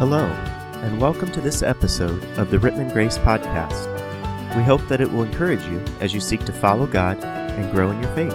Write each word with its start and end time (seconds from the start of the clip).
Hello, 0.00 0.24
and 0.82 0.98
welcome 0.98 1.30
to 1.30 1.42
this 1.42 1.62
episode 1.62 2.24
of 2.38 2.50
the 2.50 2.56
Rittman 2.56 2.90
Grace 2.90 3.18
Podcast. 3.18 3.86
We 4.56 4.62
hope 4.62 4.80
that 4.88 5.02
it 5.02 5.12
will 5.12 5.24
encourage 5.24 5.62
you 5.64 5.84
as 6.00 6.14
you 6.14 6.20
seek 6.20 6.42
to 6.46 6.54
follow 6.54 6.86
God 6.86 7.22
and 7.22 7.70
grow 7.70 7.90
in 7.90 8.02
your 8.02 8.10
faith. 8.14 8.32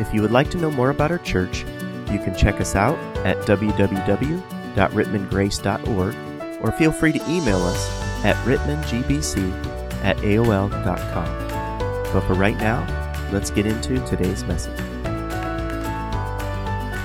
If 0.00 0.14
you 0.14 0.22
would 0.22 0.30
like 0.30 0.48
to 0.52 0.56
know 0.56 0.70
more 0.70 0.88
about 0.88 1.10
our 1.10 1.18
church, 1.18 1.66
you 2.10 2.18
can 2.18 2.34
check 2.34 2.62
us 2.62 2.74
out 2.74 2.96
at 3.26 3.36
www.rittmangrace.org 3.40 6.16
or 6.62 6.72
feel 6.72 6.92
free 6.92 7.12
to 7.12 7.30
email 7.30 7.60
us 7.60 8.24
at 8.24 8.36
rittmangbc 8.46 10.02
at 10.02 10.16
aol.com. 10.16 11.48
But 12.10 12.22
for 12.22 12.32
right 12.32 12.56
now, 12.56 12.86
let's 13.30 13.50
get 13.50 13.66
into 13.66 14.02
today's 14.06 14.44
message. 14.44 14.89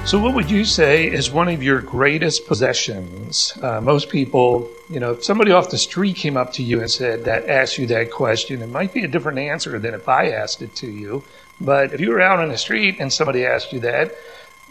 So, 0.05 0.19
what 0.19 0.35
would 0.35 0.51
you 0.51 0.65
say 0.65 1.11
is 1.11 1.31
one 1.31 1.47
of 1.47 1.63
your 1.63 1.81
greatest 1.81 2.45
possessions? 2.45 3.57
Uh, 3.59 3.81
most 3.81 4.07
people, 4.07 4.69
you 4.87 4.99
know, 4.99 5.13
if 5.13 5.25
somebody 5.25 5.51
off 5.51 5.71
the 5.71 5.79
street 5.79 6.15
came 6.15 6.37
up 6.37 6.53
to 6.53 6.63
you 6.63 6.79
and 6.79 6.91
said 6.91 7.25
that, 7.25 7.49
asked 7.49 7.79
you 7.79 7.87
that 7.87 8.11
question, 8.11 8.61
it 8.61 8.69
might 8.69 8.93
be 8.93 9.03
a 9.03 9.07
different 9.07 9.39
answer 9.39 9.79
than 9.79 9.95
if 9.95 10.07
I 10.07 10.29
asked 10.29 10.61
it 10.61 10.75
to 10.75 10.87
you. 10.87 11.23
But 11.59 11.91
if 11.91 11.99
you 11.99 12.11
were 12.11 12.21
out 12.21 12.39
on 12.39 12.49
the 12.49 12.57
street 12.57 12.97
and 12.99 13.11
somebody 13.11 13.47
asked 13.47 13.73
you 13.73 13.79
that, 13.79 14.15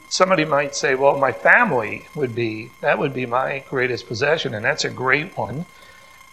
somebody 0.09 0.45
might 0.45 0.77
say, 0.77 0.95
well, 0.95 1.19
my 1.19 1.33
family 1.33 2.07
would 2.15 2.37
be, 2.37 2.71
that 2.81 3.01
would 3.01 3.13
be 3.13 3.27
my 3.27 3.65
greatest 3.69 4.07
possession, 4.07 4.55
and 4.55 4.65
that's 4.65 4.85
a 4.85 4.91
great 4.91 5.37
one. 5.37 5.67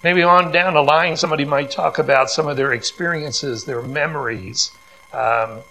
Maybe 0.03 0.21
on 0.21 0.51
down 0.51 0.75
the 0.75 0.83
line, 0.83 1.17
somebody 1.17 1.43
might 1.43 1.71
talk 1.71 1.97
about 1.97 2.29
some 2.29 2.47
of 2.47 2.55
their 2.55 2.71
experiences, 2.71 3.65
their 3.65 3.81
memories. 3.81 4.69
Um, 5.11 5.61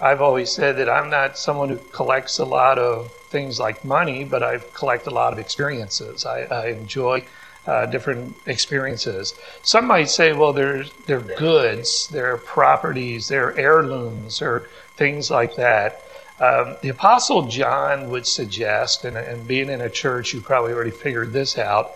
I've 0.00 0.20
always 0.20 0.52
said 0.52 0.76
that 0.76 0.90
I'm 0.90 1.08
not 1.08 1.38
someone 1.38 1.70
who 1.70 1.78
collects 1.90 2.38
a 2.38 2.44
lot 2.44 2.78
of 2.78 3.10
things 3.30 3.58
like 3.58 3.84
money, 3.84 4.24
but 4.24 4.42
I 4.42 4.58
collect 4.74 5.06
a 5.06 5.10
lot 5.10 5.32
of 5.32 5.38
experiences. 5.38 6.26
I, 6.26 6.42
I 6.42 6.66
enjoy 6.68 7.24
uh, 7.66 7.86
different 7.86 8.36
experiences. 8.46 9.34
Some 9.62 9.86
might 9.86 10.10
say, 10.10 10.34
well, 10.34 10.52
they're, 10.52 10.84
they're 11.06 11.20
goods, 11.20 12.08
they're 12.08 12.36
properties, 12.36 13.28
they're 13.28 13.58
heirlooms, 13.58 14.42
or 14.42 14.68
things 14.96 15.30
like 15.30 15.56
that. 15.56 16.02
Um, 16.38 16.76
the 16.82 16.90
Apostle 16.90 17.48
John 17.48 18.10
would 18.10 18.26
suggest, 18.26 19.06
and, 19.06 19.16
and, 19.16 19.48
being 19.48 19.70
in 19.70 19.80
a 19.80 19.88
church, 19.88 20.34
you 20.34 20.42
probably 20.42 20.74
already 20.74 20.90
figured 20.90 21.32
this 21.32 21.56
out, 21.56 21.92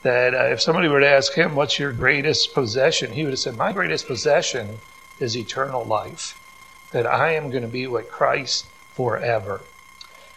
that 0.00 0.34
uh, 0.34 0.44
if 0.44 0.62
somebody 0.62 0.88
were 0.88 1.00
to 1.00 1.08
ask 1.08 1.34
him, 1.34 1.54
What's 1.54 1.78
your 1.78 1.92
greatest 1.92 2.54
possession? 2.54 3.12
he 3.12 3.24
would 3.24 3.34
have 3.34 3.38
said, 3.38 3.58
My 3.58 3.72
greatest 3.72 4.06
possession 4.06 4.78
is 5.20 5.36
eternal 5.36 5.84
life 5.84 6.38
that 6.92 7.06
I 7.06 7.32
am 7.32 7.50
going 7.50 7.62
to 7.62 7.68
be 7.68 7.86
with 7.86 8.10
Christ 8.10 8.66
forever. 8.94 9.60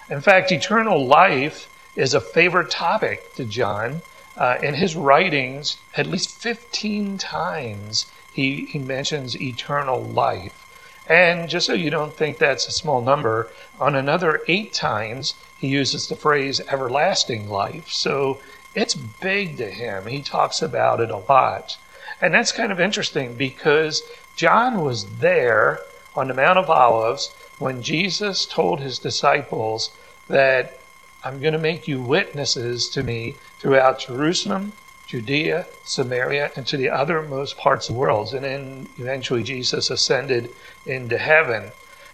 In 0.10 0.22
fact, 0.22 0.52
eternal 0.52 1.06
life 1.06 1.70
is 1.96 2.14
a 2.14 2.22
favorite 2.22 2.70
topic 2.70 3.34
to 3.36 3.46
John. 3.46 4.02
Uh, 4.38 4.58
in 4.62 4.74
his 4.74 4.96
writings, 4.96 5.78
at 5.96 6.08
least 6.08 6.30
15 6.30 7.18
times 7.18 8.06
he, 8.34 8.66
he 8.66 8.80
mentions 8.80 9.40
eternal 9.40 10.04
life. 10.04 10.66
And 11.08 11.50
just 11.50 11.68
so 11.68 11.74
you 11.74 11.90
don't 11.90 12.14
think 12.14 12.38
that's 12.38 12.68
a 12.68 12.72
small 12.72 13.02
number, 13.02 13.50
on 13.80 13.96
another 13.96 14.42
eight 14.48 14.74
times 14.74 15.36
he 15.58 15.68
uses 15.68 16.08
the 16.08 16.16
phrase 16.16 16.60
everlasting 16.62 17.50
life. 17.50 17.90
So 17.90 18.40
it's 18.74 18.96
big 18.96 19.58
to 19.58 19.72
him. 19.72 20.08
He 20.08 20.22
talks 20.22 20.62
about 20.62 21.00
it 21.00 21.10
a 21.10 21.18
lot. 21.18 21.78
And 22.22 22.34
that's 22.34 22.52
kind 22.52 22.72
of 22.72 22.80
interesting 22.80 23.36
because 23.36 24.04
John 24.36 24.82
was 24.82 25.06
there 25.20 25.80
on 26.16 26.28
the 26.28 26.34
Mount 26.34 26.58
of 26.58 26.70
Olives 26.70 27.34
when 27.60 27.82
Jesus 27.82 28.46
told 28.46 28.80
his 28.80 29.00
disciples 29.00 29.92
that 30.28 30.80
I'm 31.24 31.40
going 31.40 31.54
to 31.54 31.60
make 31.60 31.88
you 31.88 32.02
witnesses 32.02 32.88
to 32.90 33.04
me 33.04 33.36
throughout 33.60 34.00
Jerusalem, 34.00 34.74
Judea, 35.08 35.68
Samaria, 35.84 36.52
and 36.56 36.66
to 36.68 36.78
the 36.78 36.88
othermost 36.88 37.58
parts 37.58 37.90
of 37.90 37.96
the 37.96 38.00
world. 38.00 38.34
And 38.34 38.44
then 38.44 38.90
eventually 38.98 39.44
Jesus 39.44 39.90
ascended 39.90 40.50
into 40.86 41.18
heaven. 41.18 41.72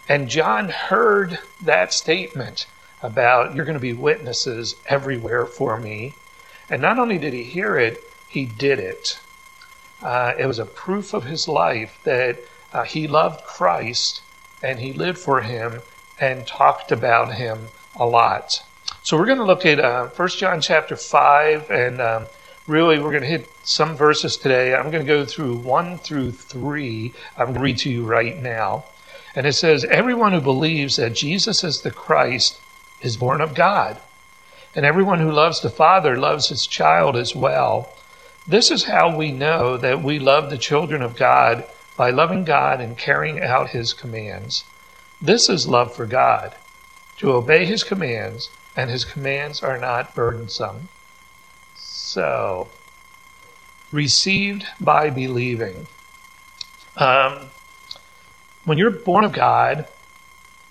And 0.08 0.28
John 0.28 0.68
heard 0.68 1.38
that 1.60 1.92
statement 1.92 2.66
about 3.02 3.54
you're 3.54 3.64
going 3.64 3.74
to 3.74 3.80
be 3.80 3.92
witnesses 3.92 4.76
everywhere 4.86 5.46
for 5.46 5.78
me. 5.78 6.14
And 6.70 6.80
not 6.80 6.98
only 6.98 7.18
did 7.18 7.32
he 7.32 7.42
hear 7.42 7.76
it, 7.76 8.02
he 8.28 8.46
did 8.46 8.78
it. 8.78 9.18
Uh, 10.02 10.32
it 10.38 10.46
was 10.46 10.58
a 10.58 10.64
proof 10.66 11.12
of 11.12 11.24
his 11.24 11.46
life 11.46 11.98
that 12.04 12.38
uh, 12.72 12.84
he 12.84 13.06
loved 13.06 13.44
Christ 13.44 14.22
and 14.62 14.78
he 14.78 14.92
lived 14.92 15.18
for 15.18 15.40
him 15.40 15.82
and 16.20 16.46
talked 16.46 16.92
about 16.92 17.34
him 17.34 17.68
a 17.96 18.06
lot. 18.06 18.62
So 19.02 19.16
we're 19.16 19.26
going 19.26 19.38
to 19.38 19.44
look 19.44 19.66
at 19.66 19.80
uh, 19.80 20.06
1 20.08 20.28
John 20.28 20.60
chapter 20.60 20.94
5, 20.94 21.70
and 21.70 22.00
um, 22.00 22.26
really 22.68 22.98
we're 22.98 23.10
going 23.10 23.22
to 23.22 23.28
hit 23.28 23.48
some 23.64 23.96
verses 23.96 24.36
today. 24.36 24.74
I'm 24.74 24.90
going 24.90 25.04
to 25.04 25.12
go 25.12 25.24
through 25.24 25.56
1 25.56 25.98
through 25.98 26.32
3. 26.32 27.12
I'm 27.36 27.46
going 27.46 27.54
to 27.54 27.60
read 27.60 27.78
to 27.78 27.90
you 27.90 28.04
right 28.04 28.40
now. 28.40 28.84
And 29.34 29.46
it 29.46 29.54
says, 29.54 29.84
Everyone 29.84 30.32
who 30.32 30.40
believes 30.40 30.96
that 30.96 31.14
Jesus 31.14 31.64
is 31.64 31.80
the 31.80 31.90
Christ 31.90 32.60
is 33.00 33.16
born 33.16 33.40
of 33.40 33.54
God. 33.54 33.98
And 34.74 34.86
everyone 34.86 35.18
who 35.18 35.32
loves 35.32 35.60
the 35.60 35.70
Father 35.70 36.16
loves 36.16 36.48
his 36.48 36.66
child 36.66 37.16
as 37.16 37.34
well. 37.34 37.92
This 38.46 38.70
is 38.70 38.84
how 38.84 39.14
we 39.16 39.32
know 39.32 39.76
that 39.76 40.02
we 40.02 40.18
love 40.18 40.50
the 40.50 40.58
children 40.58 41.02
of 41.02 41.16
God 41.16 41.64
by 42.02 42.10
loving 42.10 42.42
God 42.42 42.80
and 42.80 42.98
carrying 42.98 43.40
out 43.40 43.70
His 43.70 43.92
commands. 43.92 44.64
This 45.20 45.48
is 45.48 45.68
love 45.68 45.94
for 45.94 46.04
God, 46.04 46.52
to 47.18 47.30
obey 47.30 47.64
His 47.64 47.84
commands, 47.84 48.50
and 48.76 48.90
His 48.90 49.04
commands 49.04 49.62
are 49.62 49.78
not 49.78 50.12
burdensome. 50.12 50.88
So, 51.76 52.66
received 53.92 54.66
by 54.80 55.10
believing. 55.10 55.86
Um, 56.96 57.50
when 58.64 58.78
you're 58.78 58.90
born 58.90 59.22
of 59.22 59.32
God, 59.32 59.86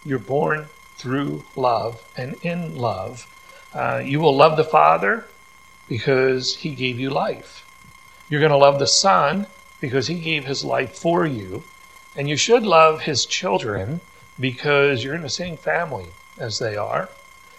you're 0.04 0.20
born 0.20 0.68
through 0.98 1.46
love 1.56 2.04
and 2.18 2.36
in 2.42 2.76
love. 2.76 3.26
Uh, 3.74 4.02
you 4.04 4.20
will 4.20 4.36
love 4.36 4.58
the 4.58 4.66
Father 4.66 5.26
because 5.88 6.58
He 6.58 6.72
gave 6.76 7.00
you 7.00 7.10
life. 7.10 7.66
You're 8.28 8.42
going 8.42 8.52
to 8.52 8.58
love 8.58 8.80
the 8.80 8.86
Son 8.86 9.48
because 9.82 10.08
he 10.08 10.20
gave 10.20 10.46
his 10.46 10.64
life 10.64 10.96
for 10.96 11.26
you. 11.26 11.64
And 12.16 12.30
you 12.30 12.38
should 12.38 12.64
love 12.64 13.02
his 13.02 13.26
children 13.26 14.00
because 14.40 15.04
you're 15.04 15.16
in 15.16 15.22
the 15.24 15.30
same 15.30 15.58
family 15.58 16.08
as 16.38 16.60
they 16.60 16.78
are. 16.78 17.10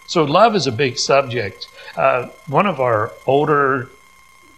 So 0.07 0.23
love 0.23 0.55
is 0.55 0.67
a 0.67 0.71
big 0.71 0.97
subject. 0.97 1.67
Uh, 1.95 2.29
one 2.47 2.65
of 2.65 2.79
our 2.79 3.11
older 3.27 3.89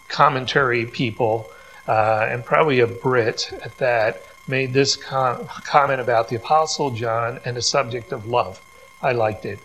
commentary 0.07 0.85
people, 0.85 1.51
uh, 1.87 2.27
and 2.29 2.45
probably 2.45 2.79
a 2.79 2.87
Brit 2.87 3.51
at 3.63 3.77
that, 3.77 4.23
made 4.47 4.73
this 4.73 4.95
com- 4.95 5.45
comment 5.63 6.01
about 6.01 6.29
the 6.29 6.35
Apostle 6.35 6.91
John 6.91 7.39
and 7.45 7.57
the 7.57 7.61
subject 7.61 8.11
of 8.11 8.27
love. 8.27 8.61
I 9.01 9.11
liked 9.11 9.45
it. 9.45 9.59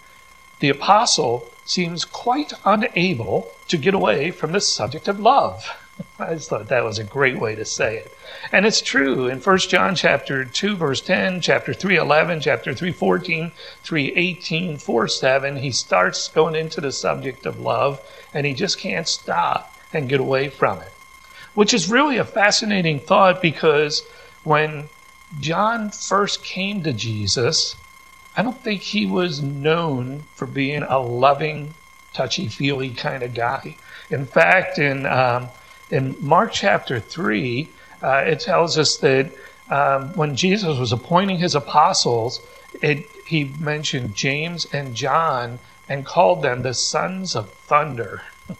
The 0.60 0.68
Apostle 0.68 1.50
seems 1.64 2.04
quite 2.04 2.52
unable 2.64 3.50
to 3.68 3.76
get 3.76 3.94
away 3.94 4.30
from 4.30 4.52
the 4.52 4.60
subject 4.60 5.08
of 5.08 5.20
love. 5.20 5.68
I 6.18 6.34
just 6.34 6.48
thought 6.48 6.68
that 6.68 6.84
was 6.84 6.98
a 6.98 7.04
great 7.04 7.38
way 7.38 7.54
to 7.54 7.64
say 7.64 7.98
it. 7.98 8.16
And 8.52 8.66
it's 8.66 8.80
true 8.80 9.28
in 9.28 9.40
1 9.40 9.58
John 9.58 9.94
chapter 9.94 10.44
2 10.44 10.76
verse 10.76 11.00
10, 11.00 11.40
chapter 11.40 11.72
3 11.72 11.96
11, 11.96 12.40
chapter 12.40 12.74
3 12.74 12.92
14, 12.92 13.52
3 13.82 14.12
18, 14.14 14.76
4 14.78 15.08
7, 15.08 15.56
he 15.56 15.70
starts 15.70 16.28
going 16.28 16.54
into 16.54 16.80
the 16.80 16.92
subject 16.92 17.46
of 17.46 17.60
love 17.60 18.00
and 18.32 18.46
he 18.46 18.54
just 18.54 18.78
can't 18.78 19.08
stop 19.08 19.74
and 19.92 20.08
get 20.08 20.20
away 20.20 20.48
from 20.48 20.78
it. 20.80 20.92
Which 21.54 21.74
is 21.74 21.90
really 21.90 22.16
a 22.16 22.24
fascinating 22.24 23.00
thought 23.00 23.42
because 23.42 24.02
when 24.44 24.88
John 25.40 25.90
first 25.90 26.44
came 26.44 26.82
to 26.82 26.92
Jesus, 26.92 27.76
I 28.36 28.42
don't 28.42 28.60
think 28.62 28.82
he 28.82 29.06
was 29.06 29.42
known 29.42 30.24
for 30.34 30.46
being 30.46 30.82
a 30.82 30.98
loving, 30.98 31.74
touchy 32.12 32.48
feely 32.48 32.90
kind 32.90 33.22
of 33.22 33.34
guy. 33.34 33.76
In 34.10 34.26
fact, 34.26 34.78
in 34.78 35.06
um, 35.06 35.48
in 35.90 36.16
Mark 36.20 36.52
chapter 36.52 37.00
3, 37.00 37.68
uh, 38.02 38.24
it 38.26 38.40
tells 38.40 38.78
us 38.78 38.96
that 38.98 39.32
um, 39.70 40.12
when 40.14 40.36
Jesus 40.36 40.78
was 40.78 40.92
appointing 40.92 41.38
his 41.38 41.54
apostles, 41.54 42.40
it, 42.82 43.06
he 43.26 43.44
mentioned 43.58 44.14
James 44.14 44.66
and 44.72 44.94
John 44.94 45.58
and 45.88 46.04
called 46.04 46.42
them 46.42 46.62
the 46.62 46.74
sons 46.74 47.34
of 47.34 47.50
thunder. 47.52 48.22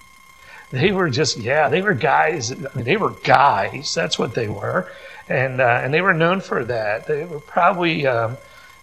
they 0.70 0.92
were 0.92 1.10
just, 1.10 1.36
yeah, 1.36 1.68
they 1.68 1.82
were 1.82 1.94
guys. 1.94 2.52
I 2.52 2.56
mean, 2.74 2.84
they 2.84 2.96
were 2.96 3.10
guys. 3.10 3.94
That's 3.94 4.18
what 4.18 4.34
they 4.34 4.48
were. 4.48 4.90
And, 5.28 5.60
uh, 5.60 5.80
and 5.82 5.94
they 5.94 6.00
were 6.00 6.14
known 6.14 6.40
for 6.40 6.64
that. 6.64 7.06
They 7.06 7.24
were 7.24 7.40
probably, 7.40 8.06
um, 8.06 8.36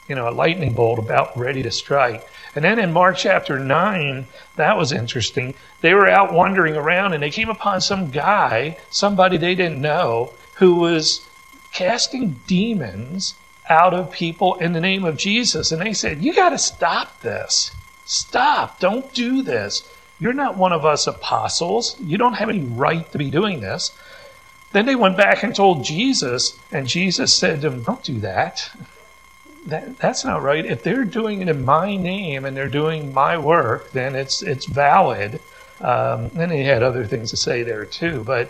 you 0.07 0.15
know, 0.15 0.29
a 0.29 0.31
lightning 0.31 0.73
bolt 0.73 0.99
about 0.99 1.37
ready 1.37 1.63
to 1.63 1.71
strike. 1.71 2.27
And 2.55 2.63
then 2.63 2.79
in 2.79 2.93
Mark 2.93 3.17
chapter 3.17 3.59
9, 3.59 4.25
that 4.55 4.77
was 4.77 4.91
interesting. 4.91 5.53
They 5.81 5.93
were 5.93 6.09
out 6.09 6.33
wandering 6.33 6.75
around 6.75 7.13
and 7.13 7.21
they 7.21 7.29
came 7.29 7.49
upon 7.49 7.81
some 7.81 8.09
guy, 8.09 8.77
somebody 8.89 9.37
they 9.37 9.55
didn't 9.55 9.81
know, 9.81 10.33
who 10.55 10.75
was 10.75 11.27
casting 11.73 12.39
demons 12.47 13.35
out 13.69 13.93
of 13.93 14.11
people 14.11 14.55
in 14.55 14.73
the 14.73 14.81
name 14.81 15.03
of 15.03 15.17
Jesus. 15.17 15.71
And 15.71 15.81
they 15.81 15.93
said, 15.93 16.23
You 16.23 16.33
got 16.33 16.49
to 16.49 16.57
stop 16.57 17.21
this. 17.21 17.71
Stop. 18.05 18.79
Don't 18.79 19.13
do 19.13 19.41
this. 19.41 19.87
You're 20.19 20.33
not 20.33 20.57
one 20.57 20.73
of 20.73 20.85
us 20.85 21.05
apostles. 21.05 21.95
You 21.99 22.17
don't 22.17 22.33
have 22.33 22.49
any 22.49 22.61
right 22.61 23.11
to 23.11 23.17
be 23.17 23.29
doing 23.29 23.59
this. 23.59 23.91
Then 24.71 24.85
they 24.85 24.95
went 24.95 25.17
back 25.17 25.43
and 25.43 25.55
told 25.55 25.85
Jesus, 25.85 26.57
and 26.71 26.87
Jesus 26.87 27.35
said 27.35 27.61
to 27.61 27.69
them, 27.69 27.83
Don't 27.83 28.03
do 28.03 28.19
that. 28.21 28.71
That. 29.69 29.97
That's 29.97 30.25
not 30.25 30.41
right. 30.41 30.65
If 30.65 30.83
they're 30.83 31.05
doing 31.05 31.41
it 31.41 31.49
in 31.49 31.63
my 31.65 31.95
name 31.95 32.45
and 32.45 32.55
they're 32.55 32.69
doing 32.69 33.13
my 33.13 33.37
work, 33.37 33.91
then 33.91 34.15
it's, 34.15 34.41
it's 34.41 34.65
valid. 34.65 35.39
Um, 35.81 36.31
and 36.35 36.51
he 36.51 36.63
had 36.63 36.83
other 36.83 37.05
things 37.05 37.29
to 37.31 37.37
say 37.37 37.63
there 37.63 37.85
too, 37.85 38.23
but 38.23 38.49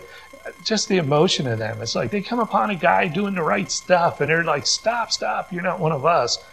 just 0.63 0.87
the 0.87 0.97
emotion 0.97 1.47
of 1.47 1.59
them. 1.59 1.81
It's 1.81 1.95
like 1.95 2.11
they 2.11 2.21
come 2.21 2.39
upon 2.39 2.69
a 2.69 2.75
guy 2.75 3.07
doing 3.07 3.35
the 3.35 3.43
right 3.43 3.69
stuff 3.69 4.21
and 4.21 4.29
they're 4.29 4.43
like, 4.43 4.65
Stop, 4.65 5.11
stop, 5.11 5.51
you're 5.51 5.61
not 5.61 5.79
one 5.79 5.91
of 5.91 6.05
us. 6.05 6.43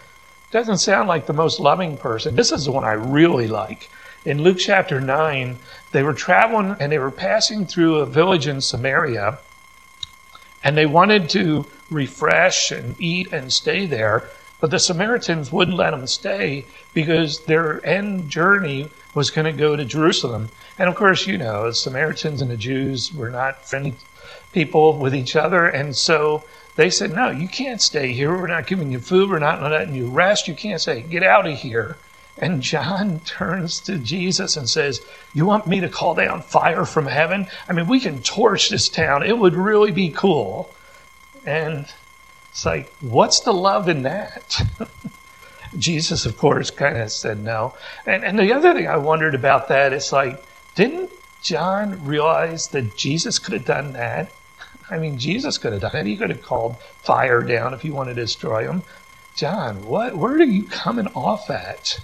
Doesn't 0.51 0.79
sound 0.79 1.09
like 1.09 1.27
the 1.27 1.33
most 1.33 1.61
loving 1.61 1.97
person. 1.97 2.37
This 2.37 2.53
is 2.53 2.65
the 2.65 2.73
one 2.73 2.85
I 2.85 2.93
really 2.93 3.49
like. 3.49 3.91
In 4.25 4.43
Luke 4.43 4.59
chapter 4.59 5.01
9, 5.01 5.59
they 5.93 6.03
were 6.03 6.15
traveling 6.15 6.77
and 6.81 6.91
they 6.91 6.99
were 6.99 7.11
passing 7.11 7.67
through 7.67 7.97
a 7.97 8.07
village 8.07 8.47
in 8.47 8.61
Samaria 8.61 9.39
and 10.65 10.77
they 10.77 10.87
wanted 10.87 11.29
to 11.31 11.67
refresh 11.91 12.71
and 12.71 12.99
eat 12.99 13.33
and 13.33 13.53
stay 13.53 13.85
there, 13.85 14.31
but 14.65 14.71
the 14.71 14.79
Samaritans 14.79 15.53
wouldn't 15.53 15.77
let 15.77 15.91
them 15.91 16.07
stay 16.07 16.65
because 16.95 17.41
their 17.41 17.85
end 17.85 18.31
journey 18.31 18.89
was 19.15 19.29
going 19.29 19.45
to 19.45 19.53
go 19.53 19.77
to 19.77 19.85
Jerusalem. 19.85 20.49
And 20.79 20.89
of 20.89 20.95
course, 20.95 21.27
you 21.27 21.37
know, 21.37 21.67
the 21.67 21.75
Samaritans 21.75 22.41
and 22.41 22.51
the 22.51 22.57
Jews 22.57 23.13
were 23.13 23.29
not 23.29 23.69
friendly 23.69 23.93
people 24.55 24.97
with 24.97 25.15
each 25.15 25.37
other. 25.37 25.67
And 25.67 25.95
so 25.95 26.45
they 26.77 26.89
said, 26.89 27.13
No, 27.13 27.29
you 27.29 27.47
can't 27.47 27.83
stay 27.83 28.15
here. 28.15 28.35
We're 28.35 28.47
not 28.47 28.67
giving 28.67 28.91
you 28.91 29.01
food. 29.01 29.29
We're 29.29 29.39
not 29.39 29.61
letting 29.61 29.95
you 29.95 30.09
rest. 30.09 30.49
You 30.49 30.55
can't 30.55 30.81
say, 30.81 31.03
Get 31.03 31.23
out 31.23 31.47
of 31.47 31.59
here. 31.59 31.99
And 32.39 32.63
John 32.63 33.21
turns 33.27 33.81
to 33.81 33.99
Jesus 33.99 34.57
and 34.57 34.67
says, 34.67 35.03
You 35.35 35.45
want 35.45 35.67
me 35.67 35.81
to 35.81 35.91
call 35.91 36.15
down 36.15 36.41
fire 36.41 36.87
from 36.87 37.05
heaven? 37.05 37.49
I 37.69 37.75
mean, 37.75 37.87
we 37.87 38.01
can 38.01 38.23
torch 38.23 38.71
this 38.71 38.89
town. 38.89 39.25
It 39.25 39.37
would 39.37 39.57
really 39.57 39.91
be 39.91 40.09
cool. 40.09 40.75
And 41.45 41.87
it's 42.55 42.65
like, 42.65 42.89
What's 43.01 43.41
the 43.41 43.53
love 43.53 43.89
in 43.89 44.03
that? 44.03 44.63
Jesus, 45.77 46.25
of 46.25 46.39
course, 46.39 46.71
kind 46.71 46.97
of 46.97 47.11
said 47.11 47.43
no. 47.43 47.75
And, 48.07 48.25
and 48.25 48.39
the 48.39 48.53
other 48.53 48.73
thing 48.73 48.87
I 48.87 48.97
wondered 48.97 49.35
about 49.35 49.67
that 49.69 49.93
is 49.93 50.13
like, 50.13 50.41
didn't 50.77 51.11
John 51.43 52.05
realize 52.05 52.69
that 52.69 52.97
Jesus 52.97 53.41
could 53.41 53.55
have 53.55 53.65
done 53.65 53.95
that? 53.95 54.31
I 54.89 54.99
mean, 54.99 55.19
Jesus 55.19 55.59
could 55.59 55.73
have 55.73 55.83
done 55.83 55.97
it. 55.97 56.07
He 56.07 56.17
could 56.17 56.31
have 56.31 56.43
called 56.43 56.77
fire 57.03 57.43
down 57.43 57.75
if 57.75 57.83
he 57.83 57.91
wanted 57.91 58.15
to 58.15 58.23
destroy 58.23 58.71
him. 58.71 58.85
John, 59.35 59.85
what? 59.85 60.17
Where 60.17 60.35
are 60.35 60.43
you 60.45 60.63
coming 60.63 61.09
off 61.09 61.51
at? 61.51 61.99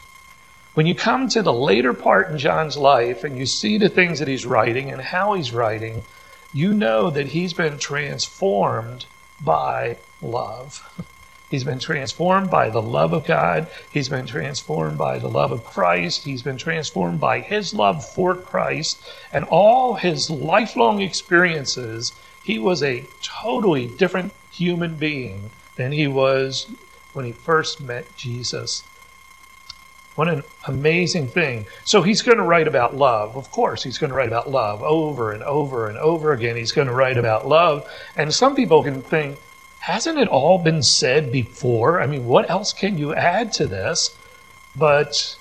When 0.74 0.86
you 0.86 0.96
come 0.96 1.28
to 1.28 1.42
the 1.42 1.52
later 1.52 1.94
part 1.94 2.28
in 2.28 2.38
John's 2.38 2.76
life 2.76 3.22
and 3.22 3.38
you 3.38 3.46
see 3.46 3.78
the 3.78 3.88
things 3.88 4.18
that 4.18 4.26
he's 4.26 4.44
writing 4.44 4.90
and 4.90 5.00
how 5.00 5.34
he's 5.34 5.52
writing, 5.52 6.02
you 6.52 6.74
know 6.74 7.08
that 7.10 7.28
he's 7.28 7.52
been 7.52 7.78
transformed 7.78 9.06
by 9.44 9.96
love. 10.20 10.82
He's 11.50 11.64
been 11.64 11.80
transformed 11.80 12.48
by 12.48 12.70
the 12.70 12.80
love 12.80 13.12
of 13.12 13.26
God. 13.26 13.66
He's 13.90 14.08
been 14.08 14.26
transformed 14.26 14.96
by 14.96 15.18
the 15.18 15.28
love 15.28 15.50
of 15.50 15.64
Christ. 15.64 16.22
He's 16.24 16.42
been 16.42 16.56
transformed 16.56 17.18
by 17.18 17.40
his 17.40 17.74
love 17.74 18.08
for 18.08 18.36
Christ. 18.36 19.02
And 19.32 19.44
all 19.46 19.94
his 19.94 20.30
lifelong 20.30 21.00
experiences, 21.00 22.12
he 22.44 22.60
was 22.60 22.84
a 22.84 23.04
totally 23.20 23.88
different 23.88 24.32
human 24.52 24.94
being 24.94 25.50
than 25.74 25.90
he 25.90 26.06
was 26.06 26.68
when 27.14 27.24
he 27.24 27.32
first 27.32 27.80
met 27.80 28.14
Jesus. 28.16 28.84
What 30.16 30.28
an 30.28 30.42
amazing 30.66 31.28
thing. 31.28 31.66
So 31.84 32.02
he's 32.02 32.22
going 32.22 32.38
to 32.38 32.44
write 32.44 32.68
about 32.68 32.96
love. 32.96 33.36
Of 33.36 33.50
course, 33.50 33.82
he's 33.82 33.96
going 33.96 34.10
to 34.10 34.16
write 34.16 34.28
about 34.28 34.50
love 34.50 34.82
over 34.82 35.32
and 35.32 35.42
over 35.42 35.88
and 35.88 35.96
over 35.98 36.32
again. 36.32 36.56
He's 36.56 36.72
going 36.72 36.88
to 36.88 36.94
write 36.94 37.16
about 37.16 37.46
love. 37.46 37.88
And 38.16 38.34
some 38.34 38.54
people 38.54 38.82
can 38.82 39.02
think, 39.02 39.38
hasn't 39.78 40.18
it 40.18 40.28
all 40.28 40.58
been 40.58 40.82
said 40.82 41.32
before? 41.32 42.02
I 42.02 42.06
mean, 42.06 42.26
what 42.26 42.50
else 42.50 42.72
can 42.72 42.98
you 42.98 43.14
add 43.14 43.52
to 43.54 43.66
this? 43.66 44.14
But 44.76 45.36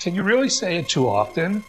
can 0.00 0.14
you 0.14 0.22
really 0.22 0.50
say 0.50 0.76
it 0.76 0.88
too 0.88 1.08
often? 1.08 1.64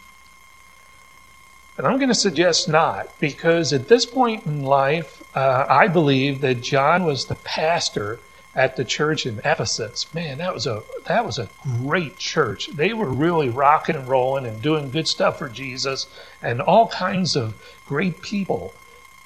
And 1.78 1.86
I'm 1.86 1.98
going 1.98 2.08
to 2.08 2.14
suggest 2.14 2.68
not, 2.68 3.18
because 3.20 3.72
at 3.72 3.88
this 3.88 4.04
point 4.06 4.46
in 4.46 4.62
life, 4.62 5.22
uh, 5.36 5.66
I 5.68 5.88
believe 5.88 6.40
that 6.40 6.62
John 6.62 7.04
was 7.04 7.26
the 7.26 7.34
pastor 7.36 8.18
at 8.56 8.74
the 8.76 8.84
church 8.84 9.26
in 9.26 9.38
Ephesus. 9.44 10.12
Man, 10.14 10.38
that 10.38 10.54
was 10.54 10.66
a 10.66 10.82
that 11.04 11.26
was 11.26 11.38
a 11.38 11.50
great 11.62 12.16
church. 12.16 12.68
They 12.68 12.94
were 12.94 13.10
really 13.10 13.50
rocking 13.50 13.94
and 13.94 14.08
rolling 14.08 14.46
and 14.46 14.62
doing 14.62 14.90
good 14.90 15.06
stuff 15.06 15.38
for 15.38 15.50
Jesus 15.50 16.08
and 16.42 16.62
all 16.62 16.88
kinds 16.88 17.36
of 17.36 17.54
great 17.86 18.22
people. 18.22 18.72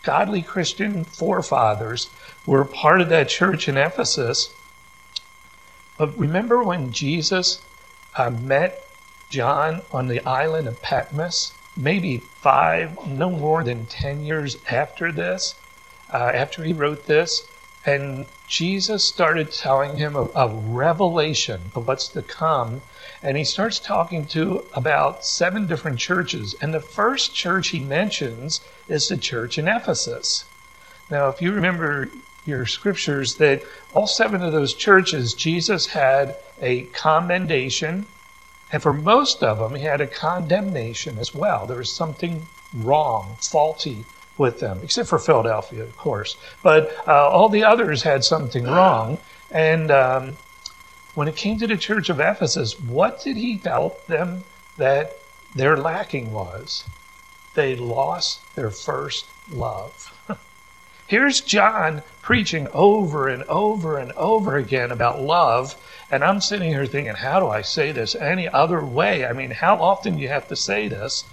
Godly 0.02 0.42
Christian 0.42 1.04
forefathers 1.04 2.10
were 2.44 2.64
part 2.64 3.00
of 3.00 3.08
that 3.10 3.28
church 3.28 3.68
in 3.68 3.76
Ephesus. 3.76 4.52
But 5.96 6.18
remember 6.18 6.64
when 6.64 6.92
Jesus 6.92 7.60
uh, 8.16 8.30
met 8.30 8.84
John 9.28 9.82
on 9.92 10.08
the 10.08 10.26
island 10.26 10.66
of 10.66 10.82
Patmos? 10.82 11.52
Maybe 11.76 12.18
five, 12.18 13.06
no 13.06 13.30
more 13.30 13.62
than 13.62 13.86
10 13.86 14.24
years 14.24 14.56
after 14.70 15.12
this, 15.12 15.54
uh, 16.12 16.32
after 16.34 16.64
he 16.64 16.72
wrote 16.72 17.06
this. 17.06 17.46
And 17.86 18.26
Jesus 18.46 19.04
started 19.04 19.52
telling 19.52 19.96
him 19.96 20.14
a, 20.14 20.28
a, 20.34 20.48
revelation 20.48 21.70
of 21.74 21.88
what's 21.88 22.08
to 22.08 22.20
come. 22.20 22.82
And 23.22 23.38
he 23.38 23.44
starts 23.44 23.78
talking 23.78 24.26
to 24.26 24.66
about 24.74 25.24
seven 25.24 25.66
different 25.66 25.98
churches. 25.98 26.54
And 26.60 26.74
the 26.74 26.80
first 26.80 27.34
church 27.34 27.68
he 27.68 27.80
mentions 27.80 28.60
is 28.86 29.08
the 29.08 29.16
church 29.16 29.56
in 29.56 29.66
Ephesus. 29.66 30.44
Now, 31.10 31.28
if 31.28 31.40
you 31.40 31.52
remember 31.52 32.10
your 32.44 32.66
scriptures, 32.66 33.36
that 33.36 33.62
all 33.94 34.06
seven 34.06 34.42
of 34.42 34.52
those 34.52 34.74
churches, 34.74 35.32
Jesus 35.32 35.86
had 35.86 36.36
a 36.60 36.82
commendation. 36.82 38.04
And 38.72 38.82
for 38.82 38.92
most 38.92 39.42
of 39.42 39.58
them, 39.58 39.74
he 39.74 39.84
had 39.84 40.02
a 40.02 40.06
condemnation 40.06 41.18
as 41.18 41.34
well. 41.34 41.66
There 41.66 41.78
was 41.78 41.92
something 41.92 42.46
wrong, 42.74 43.36
faulty 43.40 44.04
with 44.40 44.58
them, 44.58 44.80
except 44.82 45.08
for 45.08 45.18
Philadelphia, 45.18 45.82
of 45.82 45.96
course. 45.98 46.36
But 46.62 46.96
uh, 47.06 47.28
all 47.28 47.50
the 47.50 47.62
others 47.62 48.02
had 48.02 48.24
something 48.24 48.64
wrong. 48.64 49.18
And 49.50 49.90
um, 49.90 50.38
when 51.14 51.28
it 51.28 51.36
came 51.36 51.58
to 51.58 51.66
the 51.66 51.76
church 51.76 52.08
of 52.08 52.18
Ephesus, 52.18 52.80
what 52.80 53.22
did 53.22 53.36
he 53.36 53.58
tell 53.58 53.98
them 54.08 54.42
that 54.78 55.18
their 55.54 55.76
lacking 55.76 56.32
was? 56.32 56.84
They 57.54 57.76
lost 57.76 58.40
their 58.54 58.70
first 58.70 59.26
love. 59.52 60.16
Here's 61.06 61.42
John 61.42 62.02
preaching 62.22 62.66
over 62.72 63.28
and 63.28 63.42
over 63.42 63.98
and 63.98 64.12
over 64.12 64.56
again 64.56 64.90
about 64.90 65.20
love. 65.20 65.76
And 66.10 66.24
I'm 66.24 66.40
sitting 66.40 66.68
here 66.68 66.86
thinking, 66.86 67.14
how 67.14 67.40
do 67.40 67.48
I 67.48 67.60
say 67.60 67.92
this 67.92 68.14
any 68.14 68.48
other 68.48 68.82
way? 68.82 69.26
I 69.26 69.34
mean, 69.34 69.50
how 69.50 69.76
often 69.76 70.16
do 70.16 70.22
you 70.22 70.28
have 70.28 70.48
to 70.48 70.56
say 70.56 70.88
this? 70.88 71.24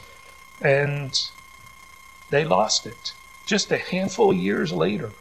And 0.60 1.18
they 2.29 2.43
lost 2.43 2.86
it. 2.86 3.13
Just 3.46 3.72
a 3.72 3.77
handful 3.77 4.31
of 4.31 4.38
years 4.38 4.72
later, 4.72 5.12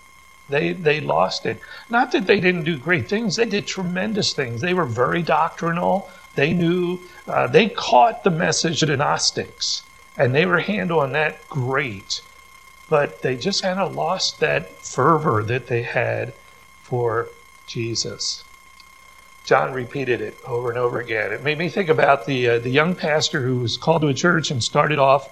they, 0.48 0.72
they 0.72 1.00
lost 1.00 1.46
it. 1.46 1.60
Not 1.90 2.12
that 2.12 2.26
they 2.26 2.40
didn't 2.40 2.64
do 2.64 2.76
great 2.76 3.08
things, 3.08 3.36
they 3.36 3.44
did 3.44 3.66
tremendous 3.66 4.32
things. 4.32 4.60
They 4.60 4.74
were 4.74 4.84
very 4.86 5.22
doctrinal. 5.22 6.10
They 6.34 6.52
knew, 6.52 7.00
uh, 7.26 7.46
they 7.46 7.68
caught 7.68 8.22
the 8.22 8.30
message 8.30 8.82
of 8.82 8.88
the 8.88 8.96
Gnostics, 8.96 9.82
and 10.16 10.34
they 10.34 10.44
were 10.44 10.60
handling 10.60 11.12
that 11.12 11.48
great. 11.48 12.20
But 12.88 13.22
they 13.22 13.36
just 13.36 13.62
kind 13.62 13.80
of 13.80 13.94
lost 13.94 14.40
that 14.40 14.70
fervor 14.84 15.42
that 15.44 15.66
they 15.66 15.82
had 15.82 16.34
for 16.82 17.28
Jesus. 17.66 18.44
John 19.44 19.72
repeated 19.72 20.20
it 20.20 20.36
over 20.44 20.70
and 20.70 20.78
over 20.78 21.00
again. 21.00 21.32
It 21.32 21.42
made 21.42 21.58
me 21.58 21.68
think 21.68 21.88
about 21.88 22.26
the 22.26 22.48
uh, 22.48 22.58
the 22.58 22.68
young 22.68 22.96
pastor 22.96 23.42
who 23.42 23.58
was 23.58 23.76
called 23.76 24.02
to 24.02 24.08
a 24.08 24.14
church 24.14 24.50
and 24.50 24.62
started 24.62 24.98
off 24.98 25.28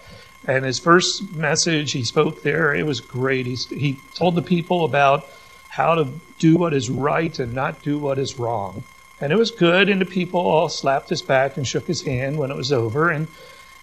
and 0.46 0.64
his 0.64 0.78
first 0.78 1.34
message 1.34 1.92
he 1.92 2.04
spoke 2.04 2.42
there, 2.42 2.74
it 2.74 2.86
was 2.86 3.00
great. 3.00 3.46
He, 3.46 3.54
he 3.54 4.00
told 4.14 4.34
the 4.34 4.42
people 4.42 4.84
about 4.84 5.26
how 5.68 5.94
to 5.94 6.08
do 6.38 6.56
what 6.56 6.74
is 6.74 6.90
right 6.90 7.36
and 7.38 7.52
not 7.52 7.82
do 7.82 7.98
what 7.98 8.18
is 8.18 8.38
wrong. 8.38 8.84
And 9.20 9.32
it 9.32 9.36
was 9.36 9.50
good, 9.50 9.88
and 9.88 10.00
the 10.00 10.06
people 10.06 10.40
all 10.40 10.68
slapped 10.68 11.08
his 11.08 11.22
back 11.22 11.56
and 11.56 11.66
shook 11.66 11.86
his 11.86 12.02
hand 12.02 12.38
when 12.38 12.50
it 12.50 12.56
was 12.56 12.72
over. 12.72 13.10
And, 13.10 13.28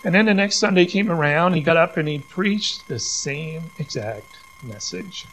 and 0.03 0.13
then 0.13 0.25
the 0.25 0.33
next 0.33 0.59
Sunday 0.59 0.85
came 0.85 1.09
around, 1.09 1.53
he 1.53 1.61
got 1.61 1.77
up 1.77 1.97
and 1.97 2.07
he 2.07 2.19
preached 2.19 2.87
the 2.87 2.99
same 2.99 3.63
exact 3.79 4.37
message. 4.63 5.25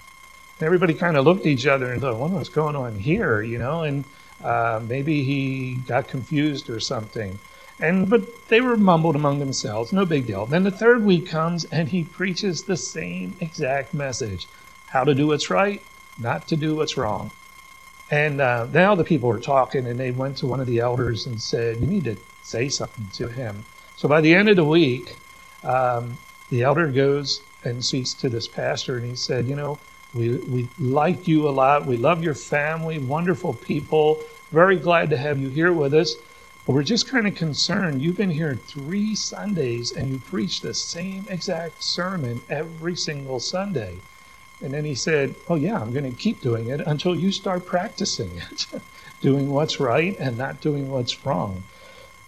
And 0.59 0.67
everybody 0.67 0.95
kind 0.95 1.17
of 1.17 1.25
looked 1.25 1.43
at 1.43 1.47
each 1.47 1.67
other 1.67 1.93
and 1.93 2.01
thought, 2.01 2.17
"What 2.17 2.31
what's 2.31 2.49
going 2.49 2.75
on 2.75 2.97
here, 2.99 3.43
you 3.43 3.59
know? 3.59 3.83
And 3.83 4.05
uh, 4.43 4.81
maybe 4.87 5.23
he 5.23 5.75
got 5.87 6.09
confused 6.09 6.71
or 6.71 6.81
something. 6.81 7.39
And 7.81 8.09
but 8.11 8.49
they 8.49 8.61
were 8.61 8.77
mumbled 8.77 9.15
among 9.15 9.39
themselves, 9.39 9.93
no 9.93 10.05
big 10.05 10.27
deal. 10.27 10.47
Then 10.47 10.65
the 10.65 10.71
third 10.71 11.05
week 11.05 11.29
comes 11.29 11.65
and 11.67 11.89
he 11.89 12.05
preaches 12.05 12.63
the 12.63 12.77
same 12.77 13.37
exact 13.41 13.95
message: 13.95 14.47
how 14.89 15.05
to 15.05 15.15
do 15.15 15.29
what's 15.29 15.51
right, 15.51 15.83
not 16.19 16.49
to 16.49 16.57
do 16.57 16.77
what's 16.77 16.97
wrong. 16.97 17.31
And 18.11 18.41
uh, 18.41 18.67
now 18.73 18.95
the 18.95 19.05
people 19.05 19.29
were 19.29 19.41
talking, 19.41 19.87
and 19.87 20.01
they 20.01 20.11
went 20.11 20.39
to 20.39 20.47
one 20.47 20.61
of 20.61 20.67
the 20.67 20.81
elders 20.81 21.27
and 21.27 21.41
said, 21.41 21.81
"You 21.81 21.87
need 21.87 22.05
to 22.05 22.17
say 22.43 22.69
something 22.69 23.09
to 23.15 23.29
him." 23.29 23.65
So 23.97 24.09
by 24.09 24.21
the 24.21 24.35
end 24.35 24.49
of 24.49 24.57
the 24.57 24.65
week, 24.65 25.17
um, 25.65 26.19
the 26.51 26.63
elder 26.63 26.89
goes 26.89 27.43
and 27.65 27.85
speaks 27.85 28.15
to 28.15 28.29
this 28.29 28.47
pastor, 28.47 28.97
and 28.97 29.07
he 29.07 29.17
said, 29.17 29.47
You 29.47 29.57
know, 29.57 29.79
we, 30.15 30.37
we 30.37 30.69
like 30.79 31.27
you 31.27 31.49
a 31.49 31.51
lot. 31.51 31.87
We 31.87 31.97
love 31.97 32.23
your 32.23 32.35
family, 32.35 32.99
wonderful 32.99 33.55
people. 33.55 34.21
Very 34.53 34.77
glad 34.77 35.11
to 35.11 35.17
have 35.17 35.39
you 35.39 35.49
here 35.49 35.73
with 35.73 35.95
us. 35.95 36.15
But 36.69 36.75
we're 36.75 36.83
just 36.83 37.09
kind 37.09 37.27
of 37.27 37.35
concerned. 37.35 38.03
You've 38.03 38.19
been 38.19 38.29
here 38.29 38.55
three 38.55 39.15
Sundays 39.15 39.91
and 39.91 40.07
you 40.11 40.19
preach 40.19 40.61
the 40.61 40.75
same 40.75 41.25
exact 41.31 41.83
sermon 41.83 42.43
every 42.51 42.95
single 42.95 43.41
Sunday. 43.41 43.97
And 44.61 44.75
then 44.75 44.85
he 44.85 44.95
said, 44.95 45.35
Oh, 45.49 45.55
yeah, 45.55 45.81
I'm 45.81 45.95
going 45.95 46.05
to 46.05 46.15
keep 46.15 46.43
doing 46.43 46.69
it 46.69 46.81
until 46.81 47.17
you 47.17 47.33
start 47.33 47.65
practicing 47.65 48.33
it, 48.37 48.67
doing 49.23 49.49
what's 49.49 49.81
right 49.81 50.15
and 50.21 50.37
not 50.37 50.61
doing 50.61 50.91
what's 50.91 51.25
wrong. 51.25 51.63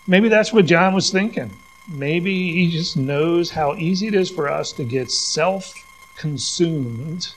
Maybe 0.06 0.30
that's 0.30 0.54
what 0.54 0.64
John 0.64 0.94
was 0.94 1.10
thinking. 1.10 1.50
Maybe 1.86 2.52
he 2.52 2.70
just 2.70 2.96
knows 2.96 3.50
how 3.50 3.74
easy 3.74 4.06
it 4.06 4.14
is 4.14 4.30
for 4.30 4.48
us 4.48 4.72
to 4.72 4.84
get 4.84 5.10
self 5.10 5.74
consumed 6.16 7.34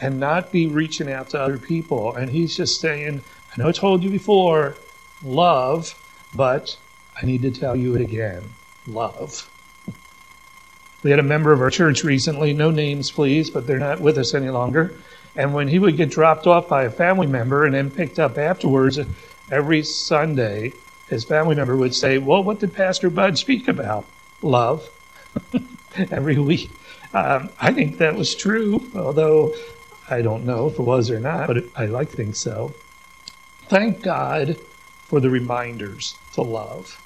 and 0.00 0.18
not 0.18 0.52
be 0.52 0.66
reaching 0.66 1.12
out 1.12 1.28
to 1.30 1.38
other 1.38 1.58
people. 1.58 2.14
And 2.14 2.30
he's 2.30 2.56
just 2.56 2.80
saying, 2.80 3.22
I 3.52 3.60
know 3.60 3.68
I 3.68 3.72
told 3.72 4.02
you 4.02 4.08
before, 4.08 4.76
love, 5.22 5.94
but 6.36 6.76
I 7.20 7.26
need 7.26 7.42
to 7.42 7.50
tell 7.50 7.74
you 7.74 7.94
it 7.94 8.00
again 8.00 8.44
love. 8.86 9.50
We 11.02 11.10
had 11.10 11.20
a 11.20 11.24
member 11.24 11.52
of 11.52 11.60
our 11.60 11.70
church 11.70 12.02
recently, 12.02 12.52
no 12.52 12.70
names 12.70 13.12
please, 13.12 13.50
but 13.50 13.66
they're 13.66 13.78
not 13.78 14.00
with 14.00 14.18
us 14.18 14.34
any 14.34 14.48
longer. 14.48 14.92
And 15.36 15.54
when 15.54 15.68
he 15.68 15.78
would 15.78 15.96
get 15.96 16.10
dropped 16.10 16.48
off 16.48 16.68
by 16.68 16.84
a 16.84 16.90
family 16.90 17.28
member 17.28 17.64
and 17.64 17.74
then 17.74 17.90
picked 17.90 18.18
up 18.18 18.38
afterwards, 18.38 18.98
every 19.50 19.82
Sunday, 19.84 20.72
his 21.08 21.22
family 21.24 21.54
member 21.54 21.76
would 21.76 21.94
say, 21.94 22.18
Well, 22.18 22.42
what 22.42 22.58
did 22.58 22.72
Pastor 22.72 23.10
Bud 23.10 23.38
speak 23.38 23.68
about? 23.68 24.04
Love. 24.42 24.88
every 26.10 26.38
week. 26.38 26.70
Um, 27.12 27.50
I 27.60 27.72
think 27.72 27.98
that 27.98 28.16
was 28.16 28.34
true, 28.34 28.90
although 28.94 29.54
I 30.10 30.22
don't 30.22 30.44
know 30.44 30.68
if 30.68 30.74
it 30.74 30.82
was 30.82 31.10
or 31.10 31.20
not, 31.20 31.46
but 31.46 31.64
I 31.76 31.86
like 31.86 32.10
to 32.10 32.16
think 32.16 32.36
so. 32.36 32.74
Thank 33.68 34.02
God 34.02 34.58
for 35.06 35.20
the 35.20 35.30
reminders 35.30 36.16
to 36.34 36.42
love. 36.42 37.02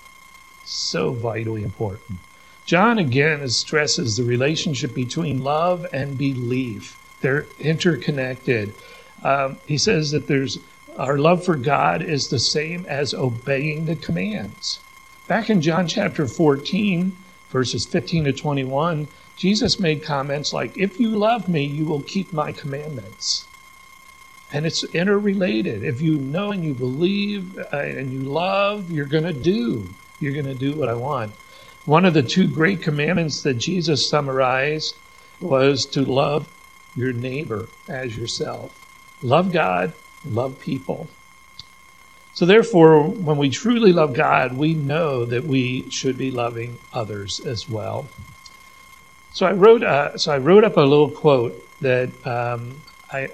So 0.65 1.13
vitally 1.13 1.63
important. 1.63 2.19
John 2.65 2.99
again 2.99 3.49
stresses 3.49 4.17
the 4.17 4.25
relationship 4.25 4.95
between 4.95 5.43
love 5.43 5.87
and 5.93 6.17
belief. 6.17 6.99
They're 7.21 7.47
interconnected. 7.59 8.75
Um, 9.23 9.59
he 9.67 9.77
says 9.77 10.13
that 10.13 10.27
there's 10.27 10.59
our 10.97 11.19
love 11.19 11.45
for 11.45 11.57
God 11.57 12.03
is 12.03 12.29
the 12.29 12.39
same 12.39 12.85
as 12.87 13.15
obeying 13.15 13.87
the 13.87 13.97
commands. 13.97 14.81
Back 15.27 15.49
in 15.49 15.61
John 15.61 15.87
chapter 15.87 16.27
14, 16.27 17.17
verses 17.51 17.87
15 17.87 18.25
to 18.25 18.33
21, 18.33 19.09
Jesus 19.37 19.81
made 19.81 20.03
comments 20.03 20.53
like, 20.53 20.77
If 20.77 21.01
you 21.01 21.11
love 21.11 21.49
me, 21.49 21.65
you 21.65 21.85
will 21.85 22.03
keep 22.03 22.33
my 22.33 22.53
commandments. 22.53 23.47
And 24.53 24.67
it's 24.67 24.83
interrelated. 24.83 25.85
If 25.85 26.01
you 26.01 26.17
know 26.17 26.51
and 26.51 26.65
you 26.65 26.75
believe 26.75 27.57
uh, 27.59 27.77
and 27.77 28.13
you 28.13 28.21
love, 28.21 28.91
you're 28.91 29.07
going 29.07 29.25
to 29.25 29.33
do. 29.33 29.89
You're 30.19 30.33
going 30.33 30.47
to 30.47 30.55
do 30.55 30.75
what 30.75 30.89
I 30.89 30.95
want. 30.95 31.33
One 31.85 32.05
of 32.05 32.15
the 32.15 32.23
two 32.23 32.47
great 32.47 32.83
commandments 32.83 33.43
that 33.43 33.55
Jesus 33.55 34.09
summarized 34.09 34.97
was 35.41 35.87
to 35.87 36.05
love 36.05 36.49
your 36.95 37.13
neighbor 37.13 37.69
as 37.89 38.17
yourself. 38.17 38.77
Love 39.23 39.53
God, 39.53 39.93
love 40.25 40.61
people. 40.61 41.09
So, 42.35 42.47
therefore, 42.47 43.03
when 43.03 43.37
we 43.37 43.51
truly 43.51 43.93
love 43.93 44.15
God, 44.15 44.57
we 44.57 44.75
know 44.75 45.25
that 45.25 45.45
we 45.45 45.89
should 45.91 46.17
be 46.17 46.31
loving 46.31 46.79
others 46.93 47.41
as 47.41 47.69
well. 47.69 48.09
So 49.33 49.47
I 49.47 49.53
wrote, 49.53 49.83
uh, 49.83 50.19
so 50.19 50.33
I 50.33 50.39
wrote 50.39 50.65
up 50.65 50.77
a 50.77 50.81
little 50.81 51.11
quote 51.11 51.67
that 51.81 52.11
um, 52.27 52.81
I. 53.13 53.29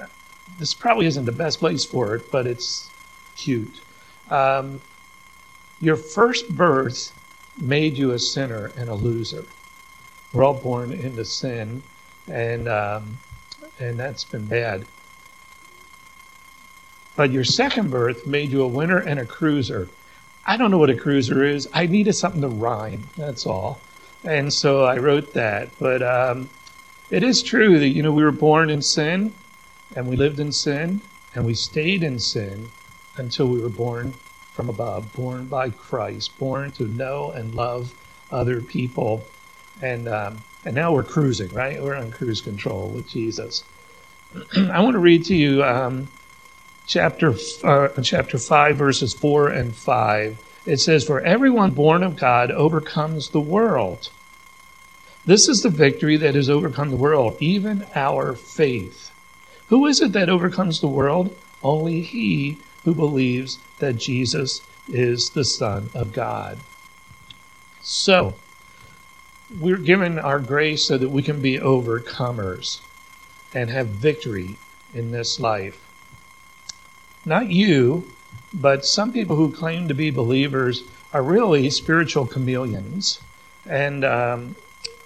This 0.59 0.75
probably 0.75 1.07
isn't 1.07 1.25
the 1.25 1.33
best 1.33 1.59
place 1.59 1.85
for 1.85 2.15
it, 2.15 2.31
but 2.31 2.47
it's 2.47 2.91
cute. 3.37 3.81
Um, 4.31 4.81
your 5.81 5.97
first 5.97 6.49
birth 6.49 7.13
made 7.61 7.97
you 7.99 8.13
a 8.13 8.19
sinner 8.19 8.71
and 8.77 8.89
a 8.89 8.95
loser. 8.95 9.45
We're 10.33 10.45
all 10.45 10.55
born 10.55 10.93
into 10.93 11.25
sin, 11.25 11.83
and 12.27 12.69
um, 12.69 13.19
and 13.79 13.99
that's 13.99 14.25
been 14.25 14.47
bad. 14.47 14.87
But 17.15 17.31
your 17.31 17.45
second 17.45 17.91
birth 17.91 18.27
made 18.27 18.51
you 18.51 18.63
a 18.63 18.69
winner 18.69 18.99
and 18.99 19.19
a 19.19 19.25
cruiser. 19.25 19.89
I 20.47 20.57
don't 20.57 20.71
know 20.71 20.79
what 20.79 20.91
a 20.91 20.97
cruiser 20.97 21.45
is. 21.45 21.69
I 21.73 21.87
needed 21.87 22.13
something 22.15 22.43
to 22.43 22.49
rhyme. 22.49 23.09
That's 23.17 23.47
all, 23.47 23.81
and 24.25 24.53
so 24.53 24.85
I 24.85 24.99
wrote 24.99 25.35
that. 25.35 25.71
But 25.79 26.03
um, 26.03 26.49
it 27.11 27.23
is 27.23 27.43
true 27.43 27.79
that 27.79 27.89
you 27.89 28.03
know 28.03 28.13
we 28.13 28.25
were 28.25 28.33
born 28.33 28.71
in 28.71 28.83
sin, 28.83 29.33
and 29.95 30.09
we 30.09 30.17
lived 30.17 30.41
in 30.41 30.53
sin, 30.53 31.01
and 31.35 31.45
we 31.45 31.55
stayed 31.55 32.03
in 32.03 32.19
sin 32.19 32.71
until 33.17 33.47
we 33.47 33.61
were 33.61 33.69
born 33.69 34.15
from 34.53 34.69
above, 34.69 35.13
born 35.13 35.47
by 35.47 35.71
Christ, 35.71 36.37
born 36.39 36.71
to 36.73 36.85
know 36.85 37.31
and 37.31 37.55
love 37.55 37.95
other 38.31 38.61
people. 38.61 39.25
And, 39.83 40.09
um, 40.09 40.39
and 40.65 40.75
now 40.75 40.93
we're 40.93 41.05
cruising, 41.05 41.51
right? 41.51 41.83
We're 41.83 41.95
on 41.95 42.11
cruise 42.11 42.41
control 42.41 42.89
with 42.89 43.09
Jesus. 43.09 43.65
I 44.57 44.81
want 44.81 44.95
to 44.95 44.99
read 44.99 45.27
to 45.27 45.35
you 45.35 45.63
um, 45.63 46.09
chapter, 46.87 47.35
uh, 47.63 47.89
chapter 48.03 48.39
5, 48.39 48.77
verses 48.77 49.13
4 49.13 49.49
and 49.49 49.75
5. 49.75 50.39
It 50.65 50.81
says, 50.81 51.05
For 51.05 51.21
everyone 51.21 51.73
born 51.73 52.03
of 52.03 52.17
God 52.17 52.51
overcomes 52.51 53.29
the 53.29 53.41
world. 53.41 54.09
This 55.27 55.49
is 55.49 55.63
the 55.63 55.71
victory 55.71 56.17
that 56.17 56.35
has 56.35 56.49
overcome 56.49 56.91
the 56.91 56.97
world, 56.97 57.37
even 57.41 57.87
our 57.95 58.35
faith. 58.35 59.06
Who 59.69 59.87
is 59.87 60.01
it 60.01 60.13
that 60.13 60.29
overcomes 60.29 60.81
the 60.81 60.89
world? 60.89 61.37
Only 61.63 62.01
he 62.03 62.59
who 62.85 62.95
believes 62.95 63.59
that 63.79 63.97
Jesus 63.97 64.61
is 64.89 65.31
the 65.31 65.45
Son 65.45 65.91
of 65.95 66.13
God. 66.13 66.59
So, 67.81 68.35
we're 69.61 69.77
given 69.77 70.19
our 70.19 70.41
grace 70.41 70.87
so 70.87 70.99
that 70.99 71.09
we 71.09 71.23
can 71.23 71.41
be 71.41 71.59
overcomers 71.59 72.81
and 73.55 73.71
have 73.71 73.89
victory 73.89 74.57
in 74.95 75.11
this 75.11 75.39
life. 75.41 75.81
Not 77.25 77.51
you, 77.51 78.11
but 78.53 78.85
some 78.85 79.13
people 79.13 79.37
who 79.37 79.53
claim 79.53 79.89
to 79.89 79.95
be 79.95 80.11
believers 80.11 80.83
are 81.13 81.23
really 81.23 81.71
spiritual 81.71 82.27
chameleons. 82.27 83.21
And 83.65 84.05
um, 84.05 84.57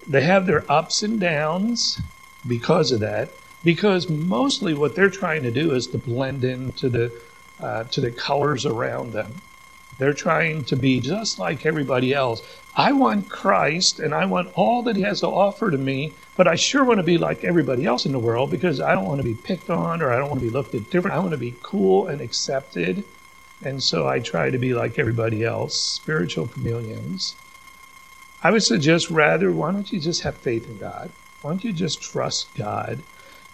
they 0.07 0.23
have 0.23 0.47
their 0.47 0.71
ups 0.71 1.02
and 1.02 1.19
downs 1.19 2.00
because 2.47 2.93
of 2.93 3.00
that, 3.00 3.31
because 3.64 4.09
mostly 4.09 4.75
what 4.75 4.95
they're 4.95 5.11
trying 5.11 5.43
to 5.43 5.50
do 5.50 5.73
is 5.73 5.87
to 5.88 5.99
blend 5.99 6.45
into 6.45 6.88
the 6.88 7.12
uh, 7.61 7.85
to 7.85 8.00
the 8.00 8.11
colors 8.11 8.64
around 8.64 9.12
them. 9.12 9.35
They're 9.99 10.14
trying 10.14 10.64
to 10.64 10.76
be 10.76 10.99
just 10.99 11.38
like 11.38 11.67
everybody 11.67 12.14
else. 12.14 12.40
I 12.75 12.93
want 12.93 13.29
Christ 13.29 14.00
and 14.00 14.14
I 14.14 14.25
want 14.25 14.50
all 14.55 14.83
that 14.85 14.97
He 14.97 15.02
has 15.02 15.21
to 15.21 15.26
offer 15.26 15.71
to 15.71 15.76
me, 15.76 16.14
but 16.38 16.49
I 16.49 16.55
sure 16.55 16.85
want 16.85 17.00
to 17.00 17.05
be 17.05 17.19
like 17.19 17.45
everybody 17.45 17.85
else 17.85 18.07
in 18.07 18.12
the 18.12 18.19
world 18.19 18.50
because 18.50 18.81
I 18.81 18.95
don't 18.95 19.05
want 19.05 19.19
to 19.19 19.25
be 19.25 19.35
picked 19.35 19.69
on 19.69 20.00
or 20.00 20.11
I 20.11 20.17
don't 20.17 20.31
want 20.31 20.40
to 20.40 20.47
be 20.47 20.52
looked 20.52 20.75
at 20.75 20.88
different. 20.88 21.17
I 21.17 21.21
want 21.21 21.33
to 21.33 21.37
be 21.37 21.55
cool 21.62 22.07
and 22.07 22.23
accepted. 22.23 23.05
And 23.62 23.83
so 23.83 24.09
I 24.09 24.21
try 24.21 24.49
to 24.49 24.57
be 24.57 24.73
like 24.73 24.99
everybody 24.99 25.45
else, 25.45 25.79
spiritual 25.79 26.47
chameleons. 26.47 27.35
I 28.43 28.52
would 28.52 28.62
suggest 28.62 29.11
rather, 29.11 29.52
why 29.52 29.71
don't 29.71 29.93
you 29.93 30.00
just 30.00 30.23
have 30.23 30.37
faith 30.37 30.67
in 30.67 30.79
God? 30.79 31.11
Why 31.43 31.50
don't 31.50 31.64
you 31.64 31.75
just 31.75 32.00
trust 32.00 32.55
God? 32.55 33.00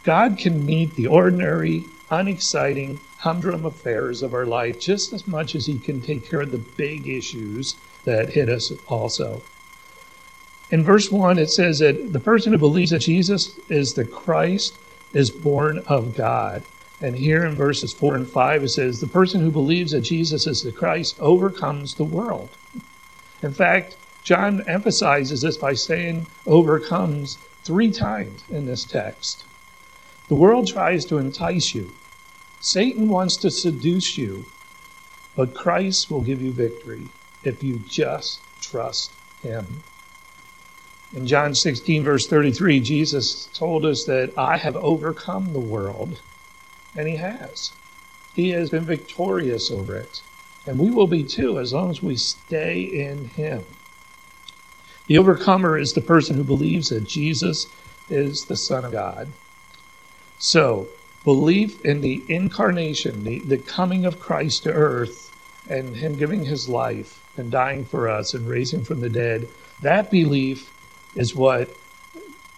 God 0.06 0.38
can 0.38 0.64
meet 0.64 0.94
the 0.94 1.08
ordinary, 1.08 1.84
unexciting, 2.10 3.00
humdrum 3.18 3.66
affairs 3.66 4.22
of 4.22 4.34
our 4.34 4.46
life 4.46 4.78
just 4.78 5.12
as 5.12 5.26
much 5.26 5.56
as 5.56 5.66
He 5.66 5.80
can 5.80 6.00
take 6.00 6.30
care 6.30 6.42
of 6.42 6.52
the 6.52 6.58
big 6.58 7.08
issues 7.08 7.74
that 8.04 8.28
hit 8.28 8.48
us 8.48 8.72
also. 8.86 9.42
In 10.70 10.84
verse 10.84 11.10
1, 11.10 11.40
it 11.40 11.50
says 11.50 11.80
that 11.80 12.12
the 12.12 12.20
person 12.20 12.52
who 12.52 12.58
believes 12.58 12.92
that 12.92 13.00
Jesus 13.00 13.58
is 13.68 13.94
the 13.94 14.04
Christ 14.04 14.78
is 15.12 15.28
born 15.28 15.82
of 15.88 16.14
God. 16.14 16.62
And 17.00 17.16
here 17.16 17.44
in 17.44 17.56
verses 17.56 17.92
4 17.92 18.14
and 18.14 18.30
5, 18.30 18.62
it 18.62 18.68
says, 18.68 19.00
the 19.00 19.08
person 19.08 19.40
who 19.40 19.50
believes 19.50 19.90
that 19.90 20.02
Jesus 20.02 20.46
is 20.46 20.62
the 20.62 20.70
Christ 20.70 21.16
overcomes 21.18 21.94
the 21.94 22.04
world. 22.04 22.50
In 23.42 23.52
fact, 23.52 23.96
John 24.22 24.62
emphasizes 24.68 25.40
this 25.40 25.56
by 25.56 25.74
saying 25.74 26.28
overcomes 26.46 27.38
three 27.64 27.90
times 27.90 28.44
in 28.48 28.66
this 28.66 28.84
text. 28.84 29.44
The 30.28 30.34
world 30.34 30.66
tries 30.66 31.04
to 31.06 31.18
entice 31.18 31.74
you, 31.74 31.92
Satan 32.60 33.08
wants 33.08 33.36
to 33.38 33.50
seduce 33.50 34.18
you, 34.18 34.46
but 35.36 35.54
Christ 35.54 36.10
will 36.10 36.22
give 36.22 36.42
you 36.42 36.50
victory 36.50 37.08
if 37.44 37.62
you 37.62 37.80
just 37.86 38.40
trust 38.60 39.12
him. 39.42 39.82
In 41.14 41.26
John 41.26 41.54
16, 41.54 42.02
verse 42.02 42.26
33, 42.26 42.80
Jesus 42.80 43.46
told 43.54 43.86
us 43.86 44.04
that 44.04 44.36
I 44.36 44.56
have 44.56 44.74
overcome 44.76 45.52
the 45.52 45.60
world, 45.60 46.20
and 46.96 47.06
he 47.06 47.16
has. 47.16 47.72
He 48.34 48.50
has 48.50 48.70
been 48.70 48.84
victorious 48.84 49.70
over 49.70 49.96
it. 49.96 50.22
And 50.66 50.78
we 50.78 50.90
will 50.90 51.06
be 51.06 51.22
too, 51.22 51.60
as 51.60 51.72
long 51.72 51.90
as 51.90 52.02
we 52.02 52.16
stay 52.16 52.80
in 52.80 53.28
him. 53.28 53.64
The 55.06 55.18
overcomer 55.18 55.78
is 55.78 55.92
the 55.92 56.00
person 56.00 56.34
who 56.34 56.42
believes 56.42 56.88
that 56.88 57.06
Jesus 57.06 57.68
is 58.10 58.46
the 58.46 58.56
Son 58.56 58.84
of 58.84 58.90
God. 58.90 59.30
So, 60.38 60.88
belief 61.24 61.84
in 61.84 62.02
the 62.02 62.22
incarnation, 62.28 63.24
the, 63.24 63.38
the 63.40 63.58
coming 63.58 64.04
of 64.04 64.20
Christ 64.20 64.64
to 64.64 64.72
earth, 64.72 65.32
and 65.68 65.96
Him 65.96 66.16
giving 66.16 66.44
His 66.44 66.68
life 66.68 67.22
and 67.36 67.50
dying 67.50 67.84
for 67.84 68.08
us 68.08 68.34
and 68.34 68.48
raising 68.48 68.84
from 68.84 69.00
the 69.00 69.08
dead, 69.08 69.48
that 69.82 70.10
belief 70.10 70.72
is 71.14 71.34
what 71.34 71.70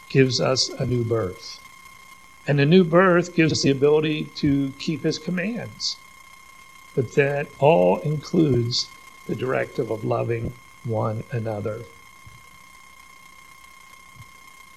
gives 0.08 0.40
us 0.40 0.68
a 0.68 0.86
new 0.86 1.04
birth. 1.04 1.60
And 2.46 2.60
a 2.60 2.66
new 2.66 2.84
birth 2.84 3.34
gives 3.34 3.52
us 3.52 3.62
the 3.62 3.70
ability 3.70 4.24
to 4.36 4.72
keep 4.78 5.02
His 5.02 5.18
commands. 5.18 5.96
But 6.94 7.12
that 7.12 7.48
all 7.58 7.98
includes 7.98 8.88
the 9.26 9.36
directive 9.36 9.90
of 9.90 10.04
loving 10.04 10.52
one 10.84 11.22
another. 11.30 11.82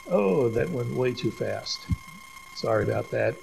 Oh, 0.10 0.50
that 0.50 0.70
went 0.70 0.94
way 0.94 1.14
too 1.14 1.32
fast. 1.32 1.88
Sorry 2.62 2.84
about 2.84 3.10
that. 3.10 3.38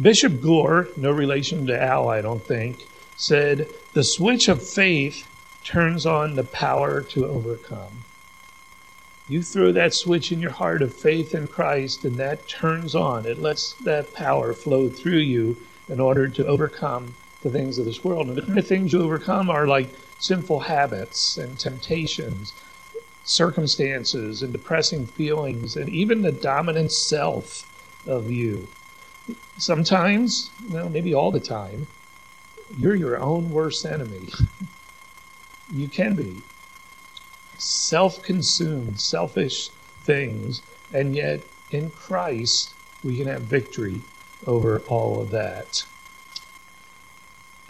Bishop 0.00 0.40
Gore, 0.40 0.88
no 0.96 1.10
relation 1.10 1.66
to 1.66 1.82
Al, 1.82 2.08
I 2.08 2.22
don't 2.22 2.42
think, 2.42 2.86
said 3.14 3.68
the 3.92 4.02
switch 4.02 4.48
of 4.48 4.66
faith 4.66 5.28
turns 5.64 6.06
on 6.06 6.34
the 6.34 6.44
power 6.44 7.02
to 7.02 7.26
overcome. 7.26 8.04
You 9.28 9.42
throw 9.42 9.70
that 9.72 9.92
switch 9.92 10.32
in 10.32 10.40
your 10.40 10.52
heart 10.52 10.80
of 10.80 10.94
faith 10.94 11.34
in 11.34 11.46
Christ, 11.46 12.06
and 12.06 12.16
that 12.16 12.48
turns 12.48 12.94
on. 12.94 13.26
It 13.26 13.38
lets 13.38 13.74
that 13.84 14.14
power 14.14 14.54
flow 14.54 14.88
through 14.88 15.18
you 15.18 15.58
in 15.90 16.00
order 16.00 16.26
to 16.28 16.46
overcome 16.46 17.16
the 17.42 17.50
things 17.50 17.76
of 17.78 17.84
this 17.84 18.02
world. 18.02 18.28
And 18.28 18.36
the 18.38 18.42
kind 18.46 18.58
of 18.58 18.66
things 18.66 18.94
you 18.94 19.02
overcome 19.02 19.50
are 19.50 19.66
like 19.66 19.90
sinful 20.18 20.60
habits 20.60 21.36
and 21.36 21.58
temptations, 21.58 22.54
circumstances 23.24 24.40
and 24.40 24.54
depressing 24.54 25.06
feelings, 25.06 25.76
and 25.76 25.90
even 25.90 26.22
the 26.22 26.32
dominant 26.32 26.92
self 26.92 27.70
of 28.06 28.30
you. 28.30 28.68
Sometimes, 29.56 30.50
well, 30.68 30.88
maybe 30.88 31.14
all 31.14 31.30
the 31.30 31.40
time, 31.40 31.86
you're 32.78 32.94
your 32.94 33.18
own 33.18 33.50
worst 33.50 33.86
enemy. 33.86 34.28
you 35.72 35.88
can 35.88 36.14
be. 36.14 36.42
Self 37.56 38.22
consumed, 38.22 39.00
selfish 39.00 39.68
things, 40.02 40.62
and 40.92 41.14
yet 41.14 41.40
in 41.70 41.90
Christ, 41.90 42.74
we 43.02 43.16
can 43.16 43.26
have 43.26 43.42
victory 43.42 44.02
over 44.46 44.80
all 44.88 45.20
of 45.20 45.30
that. 45.30 45.84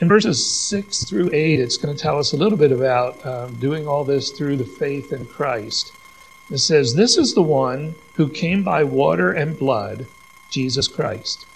In 0.00 0.08
verses 0.08 0.68
6 0.68 1.04
through 1.04 1.30
8, 1.32 1.60
it's 1.60 1.76
going 1.76 1.94
to 1.94 2.02
tell 2.02 2.18
us 2.18 2.32
a 2.32 2.36
little 2.36 2.58
bit 2.58 2.72
about 2.72 3.24
um, 3.24 3.54
doing 3.54 3.86
all 3.86 4.04
this 4.04 4.30
through 4.30 4.56
the 4.56 4.64
faith 4.64 5.12
in 5.12 5.26
Christ. 5.26 5.92
It 6.50 6.58
says, 6.58 6.94
This 6.94 7.16
is 7.16 7.32
the 7.32 7.42
one 7.42 7.94
who 8.14 8.28
came 8.28 8.64
by 8.64 8.82
water 8.84 9.30
and 9.30 9.58
blood, 9.58 10.06
Jesus 10.54 10.88
Christ. 10.88 11.46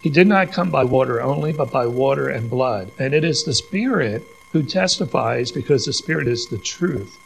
He 0.00 0.10
did 0.10 0.26
not 0.26 0.52
come 0.52 0.70
by 0.70 0.82
water 0.82 1.22
only, 1.22 1.52
but 1.52 1.70
by 1.70 1.86
water 1.86 2.28
and 2.28 2.50
blood. 2.50 2.90
And 2.98 3.14
it 3.14 3.22
is 3.22 3.44
the 3.44 3.54
Spirit 3.54 4.26
who 4.52 4.64
testifies, 4.64 5.52
because 5.52 5.84
the 5.84 5.92
Spirit 5.92 6.26
is 6.26 6.46
the 6.46 6.58
truth. 6.58 7.18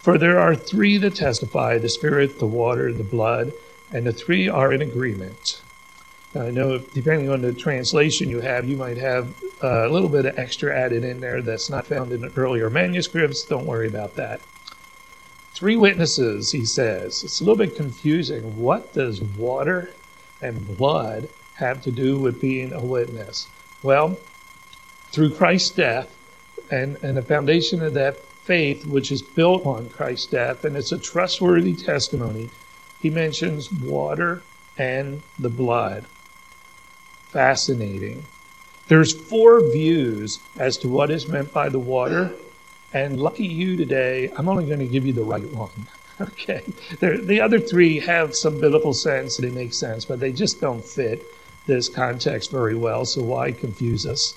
For 0.00 0.16
there 0.16 0.40
are 0.40 0.56
three 0.56 0.96
that 0.96 1.14
testify 1.16 1.76
the 1.76 1.90
Spirit, 1.90 2.38
the 2.38 2.46
water, 2.46 2.92
the 2.92 3.04
blood, 3.04 3.52
and 3.92 4.06
the 4.06 4.12
three 4.12 4.48
are 4.48 4.72
in 4.72 4.80
agreement. 4.80 5.60
Now, 6.34 6.42
I 6.42 6.50
know 6.50 6.78
depending 6.78 7.30
on 7.30 7.42
the 7.42 7.52
translation 7.52 8.30
you 8.30 8.40
have, 8.40 8.68
you 8.68 8.76
might 8.76 8.98
have 8.98 9.34
uh, 9.62 9.86
a 9.86 9.90
little 9.90 10.08
bit 10.08 10.26
of 10.26 10.38
extra 10.38 10.74
added 10.74 11.04
in 11.04 11.20
there 11.20 11.42
that's 11.42 11.68
not 11.68 11.86
found 11.86 12.12
in 12.12 12.24
earlier 12.36 12.70
manuscripts. 12.70 13.44
Don't 13.44 13.66
worry 13.66 13.88
about 13.88 14.16
that. 14.16 14.40
Three 15.52 15.76
witnesses, 15.76 16.52
he 16.52 16.64
says. 16.64 17.22
It's 17.24 17.40
a 17.40 17.44
little 17.44 17.56
bit 17.56 17.76
confusing. 17.76 18.56
What 18.56 18.94
does 18.94 19.20
water 19.20 19.90
and 20.40 20.76
blood 20.76 21.28
have 21.54 21.82
to 21.82 21.90
do 21.90 22.18
with 22.18 22.40
being 22.40 22.72
a 22.72 22.80
witness? 22.80 23.48
Well, 23.82 24.18
through 25.10 25.34
Christ's 25.34 25.70
death 25.70 26.14
and, 26.70 26.98
and 27.02 27.16
the 27.16 27.22
foundation 27.22 27.82
of 27.82 27.94
that 27.94 28.18
faith, 28.18 28.86
which 28.86 29.12
is 29.12 29.22
built 29.22 29.66
on 29.66 29.90
Christ's 29.90 30.26
death, 30.26 30.64
and 30.64 30.76
it's 30.76 30.92
a 30.92 30.98
trustworthy 30.98 31.74
testimony, 31.74 32.50
he 33.00 33.10
mentions 33.10 33.70
water 33.72 34.42
and 34.76 35.22
the 35.38 35.48
blood 35.48 36.04
fascinating. 37.28 38.24
There's 38.88 39.14
four 39.14 39.60
views 39.70 40.40
as 40.58 40.78
to 40.78 40.88
what 40.88 41.10
is 41.10 41.28
meant 41.28 41.52
by 41.52 41.68
the 41.68 41.78
water, 41.78 42.32
and 42.92 43.20
lucky 43.20 43.46
you 43.46 43.76
today, 43.76 44.30
I'm 44.34 44.48
only 44.48 44.64
going 44.64 44.78
to 44.78 44.86
give 44.86 45.04
you 45.04 45.12
the 45.12 45.22
right 45.22 45.44
one. 45.52 45.88
Okay. 46.32 46.64
the 47.00 47.40
other 47.40 47.60
three 47.60 48.00
have 48.00 48.34
some 48.34 48.60
biblical 48.60 48.92
sense, 48.92 49.36
they 49.36 49.50
make 49.50 49.72
sense, 49.72 50.04
but 50.04 50.18
they 50.18 50.32
just 50.32 50.60
don't 50.60 50.84
fit 50.84 51.24
this 51.66 51.88
context 51.88 52.50
very 52.50 52.74
well, 52.74 53.04
so 53.04 53.22
why 53.22 53.52
confuse 53.52 54.04
us? 54.04 54.34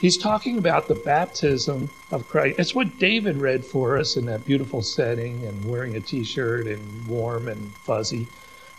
He's 0.00 0.16
talking 0.16 0.58
about 0.58 0.88
the 0.88 0.96
baptism 0.96 1.90
of 2.10 2.28
Christ. 2.28 2.58
It's 2.58 2.74
what 2.74 2.98
David 2.98 3.36
read 3.36 3.64
for 3.64 3.96
us 3.96 4.16
in 4.16 4.26
that 4.26 4.44
beautiful 4.44 4.82
setting 4.82 5.44
and 5.44 5.64
wearing 5.64 5.94
a 5.94 6.00
t 6.00 6.24
shirt 6.24 6.66
and 6.66 7.06
warm 7.06 7.46
and 7.46 7.72
fuzzy. 7.84 8.26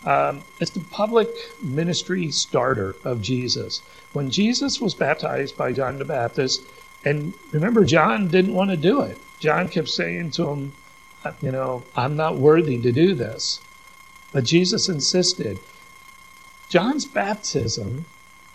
Um, 0.04 0.42
it's 0.60 0.72
the 0.72 0.80
public 0.80 1.30
ministry 1.62 2.30
starter 2.30 2.94
of 3.04 3.22
Jesus. 3.22 3.80
When 4.12 4.30
Jesus 4.30 4.82
was 4.82 4.92
baptized 4.92 5.56
by 5.56 5.72
John 5.72 5.98
the 5.98 6.04
Baptist, 6.04 6.62
and 7.06 7.32
remember, 7.52 7.86
John 7.86 8.28
didn't 8.28 8.52
want 8.52 8.70
to 8.70 8.76
do 8.76 9.00
it. 9.00 9.16
John 9.40 9.68
kept 9.68 9.88
saying 9.88 10.32
to 10.32 10.48
him, 10.48 10.72
You 11.40 11.52
know, 11.52 11.84
I'm 11.96 12.16
not 12.16 12.36
worthy 12.36 12.80
to 12.80 12.92
do 12.92 13.14
this. 13.14 13.60
But 14.32 14.44
Jesus 14.44 14.88
insisted. 14.88 15.58
John's 16.68 17.06
baptism 17.06 18.04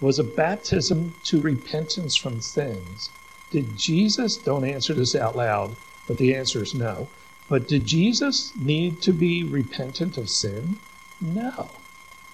was 0.01 0.19
a 0.19 0.23
baptism 0.23 1.13
to 1.23 1.41
repentance 1.41 2.15
from 2.15 2.41
sins. 2.41 3.09
Did 3.51 3.77
Jesus, 3.77 4.37
don't 4.37 4.65
answer 4.65 4.93
this 4.93 5.15
out 5.15 5.35
loud, 5.35 5.75
but 6.07 6.17
the 6.17 6.35
answer 6.35 6.61
is 6.61 6.73
no. 6.73 7.07
But 7.47 7.67
did 7.67 7.85
Jesus 7.85 8.53
need 8.55 9.01
to 9.01 9.11
be 9.11 9.43
repentant 9.43 10.17
of 10.17 10.29
sin? 10.29 10.77
No. 11.19 11.69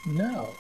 No. 0.06 0.56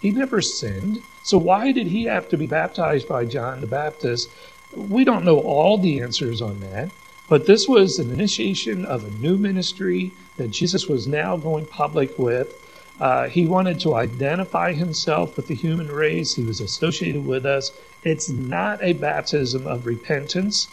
He 0.00 0.10
never 0.10 0.42
sinned. 0.42 1.02
So 1.22 1.38
why 1.38 1.70
did 1.70 1.86
he 1.86 2.04
have 2.04 2.28
to 2.30 2.36
be 2.36 2.46
baptized 2.46 3.08
by 3.08 3.24
John 3.24 3.60
the 3.60 3.66
Baptist? 3.66 4.28
We 4.74 5.04
don't 5.04 5.24
know 5.24 5.38
all 5.38 5.78
the 5.78 6.00
answers 6.00 6.42
on 6.42 6.60
that, 6.60 6.90
but 7.32 7.46
this 7.46 7.66
was 7.66 7.98
an 7.98 8.12
initiation 8.12 8.84
of 8.84 9.04
a 9.04 9.10
new 9.22 9.38
ministry 9.38 10.12
that 10.36 10.50
Jesus 10.50 10.86
was 10.86 11.06
now 11.06 11.34
going 11.34 11.64
public 11.64 12.18
with. 12.18 12.52
Uh, 13.00 13.26
he 13.26 13.46
wanted 13.46 13.80
to 13.80 13.94
identify 13.94 14.74
himself 14.74 15.34
with 15.34 15.46
the 15.46 15.54
human 15.54 15.90
race. 15.90 16.34
He 16.34 16.42
was 16.42 16.60
associated 16.60 17.24
with 17.24 17.46
us. 17.46 17.72
It's 18.04 18.28
not 18.28 18.82
a 18.82 18.92
baptism 18.92 19.66
of 19.66 19.86
repentance, 19.86 20.68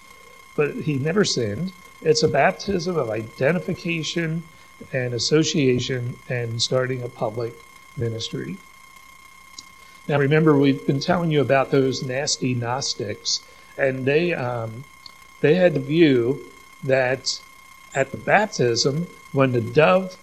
but 0.58 0.76
he 0.76 0.96
never 0.96 1.24
sinned. 1.24 1.72
It's 2.02 2.24
a 2.24 2.28
baptism 2.28 2.98
of 2.98 3.10
identification 3.10 4.44
and 4.92 5.14
association 5.14 6.18
and 6.28 6.62
starting 6.62 7.02
a 7.02 7.08
public 7.08 7.54
ministry. 7.96 8.58
Now, 10.10 10.20
remember, 10.20 10.58
we've 10.58 10.86
been 10.86 11.00
telling 11.00 11.32
you 11.32 11.40
about 11.40 11.72
those 11.72 12.04
nasty 12.04 12.54
Gnostics, 12.54 13.48
and 13.78 14.04
they 14.04 14.34
um, 14.34 14.84
they 15.42 15.56
had 15.56 15.74
the 15.74 15.80
view 15.80 16.46
that 16.84 17.40
at 17.96 18.12
the 18.12 18.18
baptism, 18.18 19.08
when 19.32 19.52
the 19.52 19.62
dove 19.62 20.18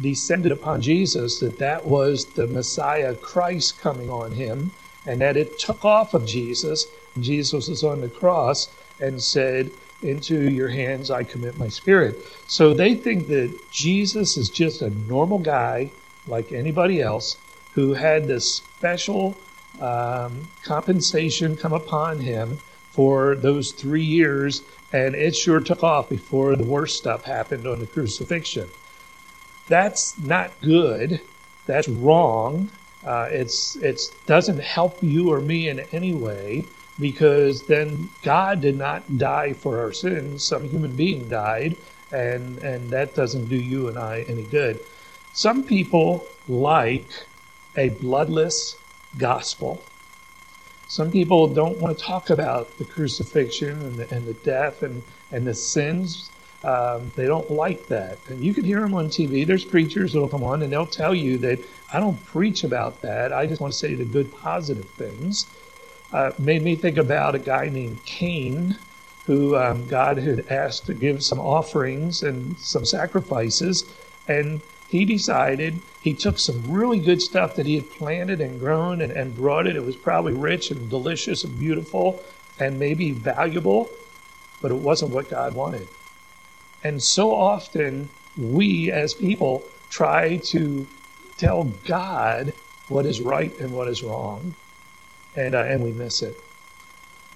descended 0.00 0.52
upon 0.52 0.80
Jesus, 0.80 1.40
that 1.40 1.58
that 1.58 1.84
was 1.84 2.24
the 2.24 2.46
Messiah 2.46 3.14
Christ 3.14 3.80
coming 3.80 4.10
on 4.10 4.32
him, 4.32 4.70
and 5.06 5.20
that 5.20 5.36
it 5.36 5.58
took 5.58 5.84
off 5.84 6.14
of 6.14 6.26
Jesus. 6.26 6.86
Jesus 7.18 7.68
was 7.68 7.82
on 7.82 8.00
the 8.00 8.08
cross 8.08 8.68
and 9.00 9.22
said, 9.22 9.70
into 10.02 10.48
your 10.50 10.68
hands 10.68 11.10
I 11.10 11.24
commit 11.24 11.58
my 11.58 11.68
spirit. 11.68 12.16
So 12.46 12.72
they 12.72 12.94
think 12.94 13.26
that 13.28 13.52
Jesus 13.70 14.36
is 14.36 14.48
just 14.48 14.82
a 14.82 14.90
normal 14.90 15.38
guy 15.38 15.90
like 16.26 16.52
anybody 16.52 17.00
else 17.00 17.36
who 17.72 17.94
had 17.94 18.26
this 18.26 18.56
special 18.56 19.36
um, 19.80 20.48
compensation 20.62 21.56
come 21.56 21.72
upon 21.72 22.20
him 22.20 22.58
for 22.98 23.36
those 23.36 23.70
three 23.70 24.02
years, 24.02 24.60
and 24.92 25.14
it 25.14 25.36
sure 25.36 25.60
took 25.60 25.84
off 25.84 26.08
before 26.08 26.56
the 26.56 26.64
worst 26.64 26.98
stuff 26.98 27.22
happened 27.22 27.64
on 27.64 27.78
the 27.78 27.86
crucifixion. 27.86 28.68
That's 29.68 30.18
not 30.18 30.50
good. 30.60 31.20
That's 31.66 31.88
wrong. 31.88 32.70
Uh, 33.06 33.28
it's 33.30 33.76
it 33.76 34.00
doesn't 34.26 34.58
help 34.58 35.00
you 35.00 35.30
or 35.30 35.40
me 35.40 35.68
in 35.68 35.78
any 35.92 36.12
way 36.12 36.64
because 36.98 37.62
then 37.68 38.10
God 38.24 38.62
did 38.62 38.76
not 38.76 39.16
die 39.16 39.52
for 39.52 39.78
our 39.78 39.92
sins. 39.92 40.44
Some 40.44 40.68
human 40.68 40.96
being 40.96 41.28
died, 41.28 41.76
and, 42.10 42.58
and 42.58 42.90
that 42.90 43.14
doesn't 43.14 43.48
do 43.48 43.54
you 43.54 43.86
and 43.86 43.96
I 43.96 44.24
any 44.26 44.42
good. 44.42 44.80
Some 45.34 45.62
people 45.62 46.26
like 46.48 47.06
a 47.76 47.90
bloodless 47.90 48.74
gospel. 49.16 49.84
Some 50.88 51.10
people 51.10 51.46
don't 51.48 51.78
want 51.78 51.98
to 51.98 52.04
talk 52.04 52.30
about 52.30 52.76
the 52.78 52.84
crucifixion 52.84 53.80
and 53.82 53.96
the, 53.96 54.14
and 54.14 54.26
the 54.26 54.34
death 54.34 54.82
and, 54.82 55.02
and 55.30 55.46
the 55.46 55.54
sins 55.54 56.30
um, 56.64 57.12
they 57.14 57.26
don't 57.26 57.50
like 57.50 57.86
that. 57.86 58.18
And 58.28 58.42
you 58.42 58.52
can 58.52 58.64
hear 58.64 58.80
them 58.80 58.94
on 58.94 59.08
TV. 59.08 59.46
There's 59.46 59.64
preachers 59.64 60.12
that'll 60.12 60.28
come 60.28 60.42
on 60.42 60.62
and 60.62 60.72
they'll 60.72 60.86
tell 60.86 61.14
you 61.14 61.38
that 61.38 61.60
I 61.92 62.00
don't 62.00 62.22
preach 62.26 62.64
about 62.64 63.00
that. 63.02 63.32
I 63.32 63.46
just 63.46 63.60
want 63.60 63.72
to 63.72 63.78
say 63.78 63.94
the 63.94 64.04
good, 64.04 64.34
positive 64.34 64.88
things. 64.90 65.46
Uh, 66.12 66.32
made 66.38 66.62
me 66.62 66.74
think 66.74 66.96
about 66.96 67.34
a 67.34 67.38
guy 67.38 67.68
named 67.68 68.04
Cain, 68.04 68.76
who 69.26 69.56
um, 69.56 69.86
God 69.86 70.16
had 70.18 70.48
asked 70.48 70.86
to 70.86 70.94
give 70.94 71.22
some 71.22 71.38
offerings 71.38 72.22
and 72.22 72.58
some 72.58 72.84
sacrifices. 72.84 73.84
And 74.26 74.60
he 74.88 75.04
decided 75.04 75.80
he 76.00 76.14
took 76.14 76.38
some 76.38 76.70
really 76.70 76.98
good 76.98 77.20
stuff 77.20 77.56
that 77.56 77.66
he 77.66 77.74
had 77.74 77.90
planted 77.90 78.40
and 78.40 78.58
grown 78.58 79.00
and, 79.02 79.12
and 79.12 79.36
brought 79.36 79.66
it. 79.66 79.76
It 79.76 79.84
was 79.84 79.96
probably 79.96 80.32
rich 80.32 80.70
and 80.70 80.88
delicious 80.88 81.44
and 81.44 81.58
beautiful 81.58 82.24
and 82.58 82.78
maybe 82.78 83.10
valuable, 83.12 83.90
but 84.62 84.70
it 84.70 84.78
wasn't 84.78 85.12
what 85.12 85.28
God 85.28 85.54
wanted. 85.54 85.88
And 86.82 87.02
so 87.02 87.34
often 87.34 88.08
we 88.36 88.90
as 88.90 89.12
people 89.12 89.64
try 89.90 90.38
to 90.38 90.86
tell 91.36 91.64
God 91.64 92.54
what 92.88 93.04
is 93.04 93.20
right 93.20 93.56
and 93.60 93.72
what 93.72 93.88
is 93.88 94.02
wrong, 94.02 94.54
and, 95.36 95.54
uh, 95.54 95.64
and 95.64 95.82
we 95.82 95.92
miss 95.92 96.22
it. 96.22 96.40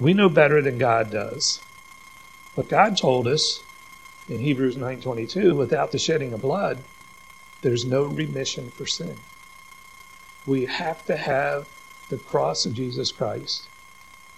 We 0.01 0.15
know 0.15 0.29
better 0.29 0.63
than 0.63 0.79
God 0.79 1.11
does. 1.11 1.61
But 2.57 2.69
God 2.69 2.97
told 2.97 3.27
us 3.29 3.63
in 4.29 4.39
Hebrews 4.39 4.77
9:22, 4.77 5.55
without 5.55 5.93
the 5.93 5.99
shedding 5.99 6.33
of 6.33 6.41
blood, 6.41 6.79
there's 7.63 7.85
no 7.85 8.05
remission 8.05 8.71
for 8.71 8.87
sin. 8.87 9.17
We 10.47 10.67
have 10.67 11.07
to 11.07 11.17
have 11.17 11.69
the 12.11 12.19
cross 12.19 12.67
of 12.67 12.75
Jesus 12.75 13.11
Christ. 13.13 13.69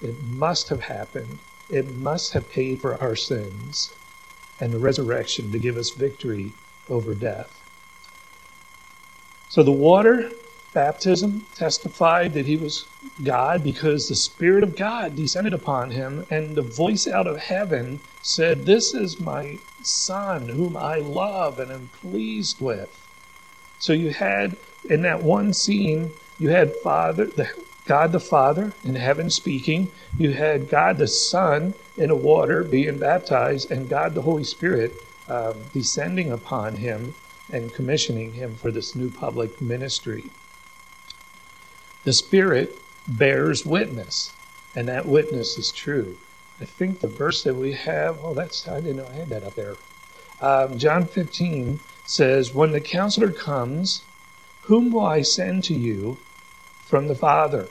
It 0.03 0.23
must 0.23 0.69
have 0.69 0.83
happened. 0.83 1.39
It 1.71 1.97
must 1.97 2.35
have 2.35 2.51
paid 2.51 2.81
for 2.81 3.01
our 3.03 3.17
sins 3.17 3.95
and 4.61 4.73
the 4.73 4.79
resurrection 4.79 5.51
to 5.53 5.59
give 5.59 5.77
us 5.77 5.91
victory 5.91 6.53
over 6.89 7.15
death. 7.15 7.61
So 9.49 9.63
the 9.63 9.73
water 9.73 10.31
baptism 10.75 11.47
testified 11.55 12.35
that 12.35 12.47
he 12.47 12.57
was 12.57 12.87
God 13.23 13.63
because 13.63 14.09
the 14.09 14.17
Spirit 14.17 14.63
of 14.63 14.77
God 14.77 15.17
descended 15.17 15.55
upon 15.55 15.93
him, 15.93 16.27
and 16.29 16.57
the 16.57 16.63
voice 16.63 17.07
out 17.07 17.27
of 17.27 17.39
heaven 17.39 18.01
said, 18.23 18.67
This 18.67 18.93
is 18.93 19.21
my 19.21 19.59
Son 19.83 20.49
whom 20.49 20.77
I 20.77 20.97
love 20.97 21.59
and 21.59 21.71
am 21.71 21.89
pleased 22.01 22.61
with. 22.61 23.04
So 23.85 23.93
you 23.93 24.15
had 24.15 24.57
in 24.89 25.03
that 25.03 25.23
one 25.23 25.53
scene, 25.53 26.13
you 26.39 26.49
had 26.49 26.75
Father, 26.83 27.27
the 27.27 27.51
God 27.85 28.13
the 28.13 28.19
Father 28.19 28.73
in 28.83 28.95
heaven 28.95 29.29
speaking, 29.29 29.93
you 30.17 30.33
had 30.33 30.71
God 30.71 30.97
the 30.97 31.07
Son 31.07 31.75
in 31.99 32.09
the 32.09 32.17
water 32.17 32.65
being 32.65 32.97
baptized, 32.97 33.71
and 33.71 33.87
God 33.87 34.15
the 34.15 34.23
Holy 34.23 34.43
Spirit 34.43 34.95
um, 35.29 35.57
descending 35.75 36.33
upon 36.33 36.77
him 36.77 37.13
and 37.53 37.75
commissioning 37.75 38.33
him 38.33 38.55
for 38.55 38.71
this 38.71 38.97
new 38.97 39.11
public 39.11 39.61
ministry. 39.61 40.31
The 42.05 42.15
Spirit 42.15 42.79
bears 43.07 43.67
witness, 43.67 44.33
and 44.75 44.89
that 44.89 45.05
witness 45.05 45.59
is 45.59 45.71
true. 45.71 46.17
I 46.59 46.65
think 46.65 47.01
the 47.01 47.09
verse 47.09 47.43
that 47.43 47.55
we 47.55 47.75
have, 47.75 48.19
oh, 48.23 48.33
that's, 48.33 48.67
I 48.67 48.81
didn't 48.81 48.97
know 48.97 49.09
I 49.13 49.17
had 49.17 49.29
that 49.29 49.45
up 49.45 49.57
there. 49.57 49.75
Um, 50.41 50.79
John 50.79 51.05
15 51.05 51.81
says, 52.07 52.55
When 52.55 52.73
the 52.73 52.81
counselor 52.81 53.31
comes, 53.31 54.03
whom 54.63 54.93
will 54.93 55.07
I 55.07 55.23
send 55.23 55.65
to 55.65 55.75
you 55.75 56.19
from 56.85 57.09
the 57.09 57.15
Father? 57.15 57.69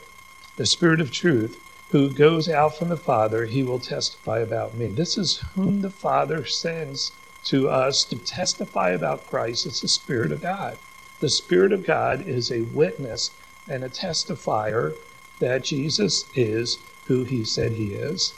The 0.56 0.66
Spirit 0.66 1.00
of 1.00 1.10
truth, 1.10 1.60
who 1.90 2.10
goes 2.10 2.48
out 2.48 2.76
from 2.76 2.88
the 2.88 2.96
Father, 2.96 3.46
he 3.46 3.62
will 3.62 3.78
testify 3.78 4.38
about 4.38 4.74
me. 4.74 4.86
This 4.86 5.16
is 5.18 5.44
whom 5.54 5.80
the 5.80 5.90
Father 5.90 6.44
sends 6.44 7.12
to 7.44 7.68
us 7.68 8.04
to 8.10 8.16
testify 8.16 8.90
about 8.90 9.28
Christ. 9.28 9.66
It's 9.66 9.80
the 9.80 9.88
Spirit 9.88 10.32
of 10.32 10.42
God. 10.42 10.78
The 11.20 11.28
Spirit 11.28 11.72
of 11.72 11.86
God 11.86 12.26
is 12.26 12.50
a 12.50 12.62
witness 12.62 13.30
and 13.68 13.84
a 13.84 13.88
testifier 13.88 14.94
that 15.40 15.64
Jesus 15.64 16.24
is 16.34 16.78
who 17.06 17.24
he 17.24 17.44
said 17.44 17.72
he 17.72 17.94
is. 17.94 18.34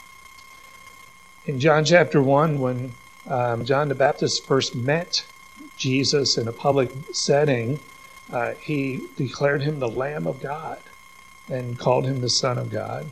In 1.47 1.61
John 1.61 1.85
chapter 1.85 2.23
1, 2.23 2.59
when 2.59 2.93
um, 3.29 3.65
John 3.65 3.89
the 3.89 3.95
Baptist 3.95 4.45
first 4.47 4.75
met 4.75 5.25
Jesus 5.77 6.37
in 6.39 6.49
a 6.49 6.53
public 6.53 6.91
setting, 7.13 7.79
uh, 8.33 8.53
he 8.55 9.07
declared 9.17 9.63
him 9.63 9.79
the 9.79 9.89
Lamb 9.89 10.27
of 10.27 10.41
God 10.41 10.79
and 11.49 11.79
called 11.79 12.07
him 12.07 12.21
the 12.21 12.31
Son 12.31 12.59
of 12.59 12.71
God. 12.71 13.11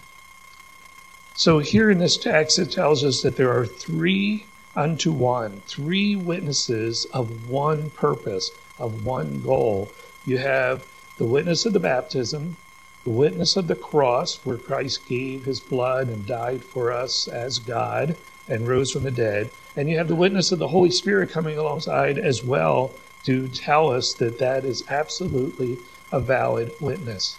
So 1.35 1.59
here 1.59 1.91
in 1.91 1.99
this 1.99 2.17
text, 2.17 2.59
it 2.59 2.71
tells 2.71 3.05
us 3.05 3.23
that 3.23 3.37
there 3.37 3.57
are 3.57 3.67
three 3.67 4.47
unto 4.77 5.13
one, 5.13 5.63
three 5.67 6.17
witnesses 6.17 7.07
of 7.13 7.49
one 7.49 7.91
purpose, 7.91 8.51
of 8.79 9.05
one 9.05 9.41
goal. 9.41 9.91
You 10.25 10.39
have 10.39 10.87
the 11.19 11.27
witness 11.27 11.67
of 11.67 11.73
the 11.73 11.81
baptism, 11.81 12.57
the 13.05 13.11
witness 13.11 13.57
of 13.57 13.69
the 13.69 13.77
cross, 13.77 14.41
where 14.45 14.57
Christ 14.57 15.07
gave 15.07 15.45
his 15.45 15.61
blood 15.61 16.09
and 16.09 16.27
died 16.27 16.65
for 16.65 16.93
us 16.93 17.29
as 17.29 17.59
God 17.59 18.17
and 18.49 18.69
rose 18.69 18.91
from 18.91 19.03
the 19.03 19.11
dead. 19.11 19.51
And 19.77 19.89
you 19.89 19.99
have 19.99 20.09
the 20.09 20.15
witness 20.15 20.53
of 20.53 20.59
the 20.59 20.69
Holy 20.69 20.91
Spirit 20.91 21.31
coming 21.31 21.59
alongside 21.59 22.19
as 22.19 22.45
well 22.45 22.93
to 23.25 23.49
tell 23.49 23.91
us 23.91 24.13
that 24.15 24.39
that 24.39 24.65
is 24.65 24.85
absolutely 24.89 25.79
a 26.13 26.21
valid 26.21 26.73
witness. 26.81 27.39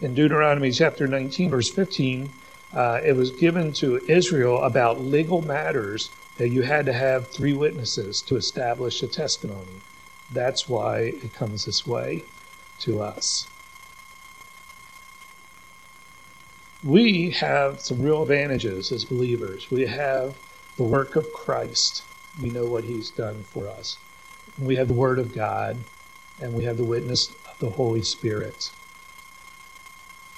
In 0.00 0.14
Deuteronomy 0.14 0.70
chapter 0.70 1.06
19, 1.06 1.50
verse 1.50 1.70
15, 1.70 2.30
uh, 2.74 3.00
it 3.04 3.16
was 3.16 3.30
given 3.30 3.72
to 3.74 4.00
Israel 4.08 4.62
about 4.62 5.00
legal 5.00 5.42
matters 5.42 6.10
that 6.38 6.48
you 6.48 6.62
had 6.62 6.86
to 6.86 6.92
have 6.92 7.28
three 7.28 7.52
witnesses 7.52 8.20
to 8.22 8.36
establish 8.36 9.02
a 9.02 9.06
testimony. 9.06 9.80
That's 10.32 10.68
why 10.68 11.00
it 11.00 11.34
comes 11.34 11.64
this 11.66 11.86
way 11.86 12.24
to 12.80 13.02
us. 13.02 13.46
We 16.84 17.30
have 17.30 17.80
some 17.80 18.02
real 18.02 18.22
advantages 18.22 18.90
as 18.90 19.04
believers. 19.04 19.70
We 19.70 19.86
have 19.86 20.36
the 20.76 20.82
work 20.82 21.14
of 21.14 21.32
Christ. 21.32 22.02
We 22.42 22.50
know 22.50 22.66
what 22.66 22.82
he's 22.82 23.08
done 23.08 23.44
for 23.44 23.68
us. 23.68 23.98
We 24.58 24.74
have 24.74 24.88
the 24.88 24.94
Word 24.94 25.20
of 25.20 25.32
God, 25.32 25.76
and 26.40 26.54
we 26.54 26.64
have 26.64 26.78
the 26.78 26.84
witness 26.84 27.28
of 27.48 27.56
the 27.60 27.70
Holy 27.70 28.02
Spirit. 28.02 28.72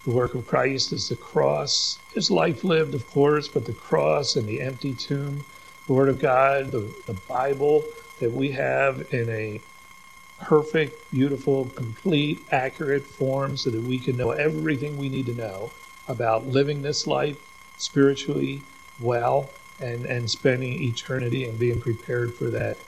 The 0.05 0.11
work 0.11 0.35
of 0.35 0.47
Christ 0.47 0.93
is 0.93 1.09
the 1.09 1.17
cross, 1.17 1.99
his 2.13 2.31
life 2.31 2.63
lived, 2.63 2.95
of 2.95 3.11
course, 3.11 3.49
but 3.49 3.65
the 3.65 3.73
cross 3.73 4.37
and 4.37 4.47
the 4.47 4.61
empty 4.61 4.93
tomb, 4.93 5.47
the 5.87 5.95
Word 5.95 6.11
of 6.11 6.19
God, 6.19 6.73
the, 6.73 6.95
the 7.07 7.15
Bible 7.27 7.87
that 8.21 8.33
we 8.33 8.51
have 8.51 9.15
in 9.15 9.31
a 9.31 9.63
perfect, 10.43 11.11
beautiful, 11.11 11.71
complete, 11.75 12.45
accurate 12.51 13.07
form 13.07 13.57
so 13.57 13.71
that 13.71 13.81
we 13.81 13.99
can 13.99 14.19
know 14.19 14.33
everything 14.33 14.99
we 14.99 15.09
need 15.09 15.25
to 15.25 15.35
know 15.35 15.71
about 16.09 16.47
living 16.47 16.83
this 16.83 17.07
life 17.07 17.37
spiritually 17.79 18.63
well 19.01 19.51
and, 19.81 20.07
and 20.07 20.31
spending 20.31 20.83
eternity 20.83 21.45
and 21.45 21.59
being 21.59 21.81
prepared 21.81 22.35
for 22.35 22.51
that 22.51 22.79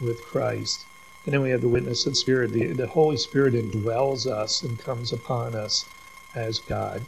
with 0.00 0.24
Christ. 0.24 0.84
And 1.24 1.34
then 1.34 1.42
we 1.42 1.50
have 1.50 1.60
the 1.60 1.68
witness 1.68 2.06
of 2.06 2.16
Spirit. 2.16 2.52
The, 2.52 2.68
the 2.68 2.86
Holy 2.86 3.16
Spirit 3.16 3.54
indwells 3.54 4.26
us 4.26 4.62
and 4.62 4.78
comes 4.78 5.12
upon 5.12 5.54
us 5.54 5.84
as 6.34 6.60
God. 6.60 7.04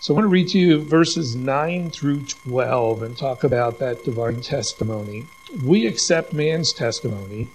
So 0.00 0.14
I 0.14 0.16
want 0.16 0.24
to 0.24 0.28
read 0.28 0.48
to 0.48 0.58
you 0.58 0.80
verses 0.80 1.34
9 1.34 1.90
through 1.90 2.22
12 2.22 3.02
and 3.02 3.18
talk 3.18 3.42
about 3.42 3.78
that 3.80 4.04
divine 4.04 4.40
testimony. 4.40 5.26
We 5.62 5.86
accept 5.86 6.32
man's 6.32 6.72
testimony, 6.72 7.48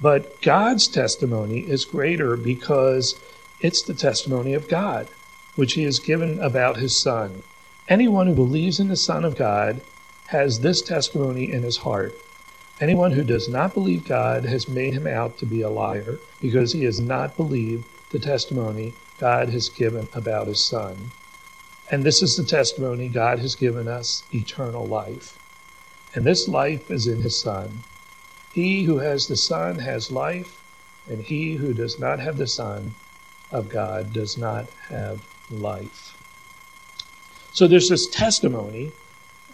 but 0.00 0.40
God's 0.42 0.86
testimony 0.86 1.60
is 1.60 1.86
greater 1.86 2.36
because 2.36 3.18
it's 3.64 3.80
the 3.80 3.94
testimony 3.94 4.52
of 4.52 4.68
God, 4.68 5.08
which 5.56 5.72
he 5.72 5.84
has 5.84 5.98
given 5.98 6.38
about 6.38 6.76
his 6.76 7.00
Son. 7.00 7.42
Anyone 7.88 8.26
who 8.26 8.34
believes 8.34 8.78
in 8.78 8.88
the 8.88 8.96
Son 8.96 9.24
of 9.24 9.38
God 9.38 9.80
has 10.26 10.60
this 10.60 10.82
testimony 10.82 11.50
in 11.50 11.62
his 11.62 11.78
heart. 11.78 12.14
Anyone 12.78 13.12
who 13.12 13.24
does 13.24 13.48
not 13.48 13.72
believe 13.72 14.06
God 14.06 14.44
has 14.44 14.68
made 14.68 14.92
him 14.92 15.06
out 15.06 15.38
to 15.38 15.46
be 15.46 15.62
a 15.62 15.70
liar 15.70 16.18
because 16.42 16.74
he 16.74 16.84
has 16.84 17.00
not 17.00 17.38
believed 17.38 17.86
the 18.10 18.18
testimony 18.18 18.92
God 19.18 19.48
has 19.48 19.70
given 19.70 20.08
about 20.12 20.46
his 20.46 20.62
Son. 20.62 21.10
And 21.90 22.04
this 22.04 22.22
is 22.22 22.36
the 22.36 22.44
testimony 22.44 23.08
God 23.08 23.38
has 23.38 23.54
given 23.54 23.88
us 23.88 24.24
eternal 24.30 24.84
life. 24.86 25.38
And 26.14 26.26
this 26.26 26.46
life 26.48 26.90
is 26.90 27.06
in 27.06 27.22
his 27.22 27.40
Son. 27.40 27.82
He 28.52 28.84
who 28.84 28.98
has 28.98 29.26
the 29.26 29.38
Son 29.38 29.78
has 29.78 30.12
life, 30.12 30.60
and 31.08 31.22
he 31.22 31.54
who 31.54 31.72
does 31.72 31.98
not 31.98 32.20
have 32.20 32.36
the 32.36 32.46
Son 32.46 32.94
of 33.50 33.68
God 33.68 34.12
does 34.12 34.36
not 34.36 34.68
have 34.88 35.22
life. 35.50 36.16
So 37.52 37.66
there's 37.68 37.88
this 37.88 38.08
testimony, 38.08 38.92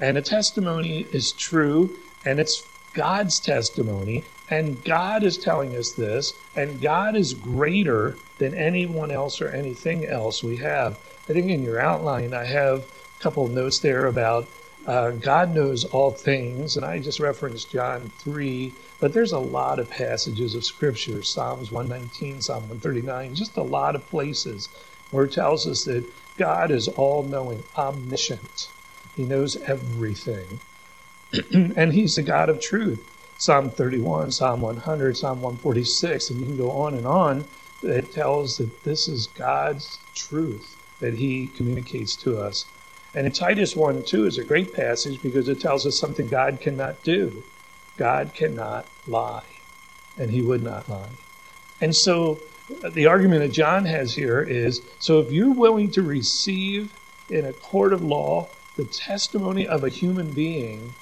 and 0.01 0.17
a 0.17 0.23
testimony 0.23 1.07
is 1.13 1.33
true, 1.33 1.97
and 2.25 2.41
it's 2.41 2.67
God's 2.95 3.39
testimony, 3.39 4.25
and 4.49 4.83
God 4.85 5.23
is 5.23 5.37
telling 5.37 5.77
us 5.77 5.93
this, 5.93 6.33
and 6.57 6.81
God 6.81 7.15
is 7.15 7.35
greater 7.35 8.17
than 8.39 8.55
anyone 8.55 9.11
else 9.11 9.41
or 9.41 9.49
anything 9.49 10.07
else 10.07 10.43
we 10.43 10.57
have. 10.57 10.99
I 11.29 11.33
think 11.33 11.51
in 11.51 11.63
your 11.63 11.79
outline, 11.79 12.35
I 12.35 12.45
have 12.45 12.81
a 12.81 13.23
couple 13.23 13.45
of 13.45 13.53
notes 13.53 13.79
there 13.79 14.07
about 14.07 14.49
Uh, 14.87 15.11
God 15.11 15.55
knows 15.55 15.85
all 15.85 16.13
things, 16.13 16.77
and 16.77 16.87
I 16.87 16.99
just 16.99 17.21
referenced 17.21 17.71
John 17.71 18.11
3, 18.19 18.73
but 18.99 19.13
there's 19.13 19.33
a 19.33 19.39
lot 19.39 19.79
of 19.79 19.91
passages 19.91 20.55
of 20.55 20.65
Scripture, 20.65 21.23
Psalms 21.23 21.71
119, 21.71 22.41
Psalm 22.41 22.63
139, 22.63 23.35
just 23.35 23.57
a 23.59 23.63
lot 23.63 23.95
of 23.95 24.09
places 24.09 24.69
where 25.11 25.25
it 25.25 25.33
tells 25.33 25.67
us 25.67 25.85
that 25.85 26.05
God 26.39 26.71
is 26.71 26.89
all 26.89 27.23
knowing, 27.23 27.63
omniscient. 27.77 28.69
He 29.15 29.25
knows 29.25 29.57
everything. 29.67 30.61
and 31.53 31.93
He's 31.93 32.15
the 32.15 32.23
God 32.23 32.49
of 32.49 32.61
truth. 32.61 33.07
Psalm 33.37 33.71
31, 33.71 34.31
Psalm 34.33 34.61
100, 34.63 35.17
Psalm 35.17 35.43
146, 35.43 36.31
and 36.31 36.41
you 36.41 36.47
can 36.47 36.57
go 36.57 36.71
on 36.71 36.95
and 36.95 37.07
on. 37.07 37.45
It 37.83 38.13
tells 38.13 38.57
that 38.57 38.85
this 38.85 39.09
is 39.09 39.29
God's 39.37 39.99
truth 40.15 40.77
that 41.01 41.15
He 41.15 41.47
communicates 41.49 42.17
to 42.17 42.39
us. 42.39 42.65
And 43.15 43.27
in 43.27 43.33
Titus 43.33 43.75
1 43.75 44.05
2 44.05 44.27
is 44.27 44.39
a 44.39 44.45
great 44.45 44.73
passage 44.73 45.21
because 45.21 45.49
it 45.49 45.61
tells 45.61 45.87
us 45.87 45.99
something 45.99 46.29
God 46.29 46.61
cannot 46.61 47.03
do. 47.03 47.43
God 47.97 48.33
cannot 48.35 48.87
lie, 49.07 49.45
and 50.17 50.31
He 50.31 50.43
would 50.43 50.63
not 50.63 50.89
lie. 50.89 51.11
And 51.81 51.95
so 51.95 52.41
uh, 52.85 52.91
the 52.91 53.07
argument 53.07 53.43
that 53.43 53.53
John 53.53 53.85
has 53.85 54.15
here 54.15 54.41
is 54.41 54.81
so 54.99 55.19
if 55.21 55.33
you're 55.33 55.53
willing 55.53 55.91
to 55.93 56.03
receive 56.03 56.93
in 57.29 57.45
a 57.45 57.53
court 57.53 57.93
of 57.93 58.03
law 58.03 58.49
the 58.77 58.85
testimony 58.85 59.67
of 59.67 59.83
a 59.83 59.89
human 59.89 60.31
being, 60.33 60.95